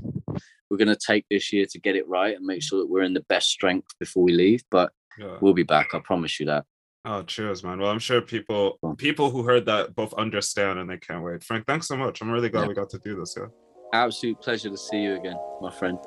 [0.68, 3.02] We're going to take this year to get it right and make sure that we're
[3.02, 4.62] in the best strength before we leave.
[4.70, 5.38] But yeah.
[5.40, 5.94] we'll be back.
[5.94, 6.64] I promise you that.
[7.04, 7.80] Oh, cheers, man.
[7.80, 11.42] Well, I'm sure people people who heard that both understand and they can't wait.
[11.42, 12.20] Frank, thanks so much.
[12.22, 12.68] I'm really glad yeah.
[12.68, 13.34] we got to do this.
[13.36, 13.46] Yeah.
[13.92, 15.98] Absolute pleasure to see you again, my friend.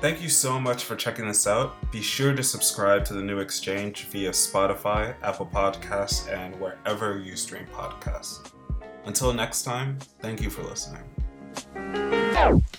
[0.00, 1.90] Thank you so much for checking this out.
[1.90, 7.36] Be sure to subscribe to the new exchange via Spotify, Apple Podcasts, and wherever you
[7.36, 8.52] stream podcasts.
[9.06, 11.04] Until next time, thank you for listening.
[12.52, 12.74] Música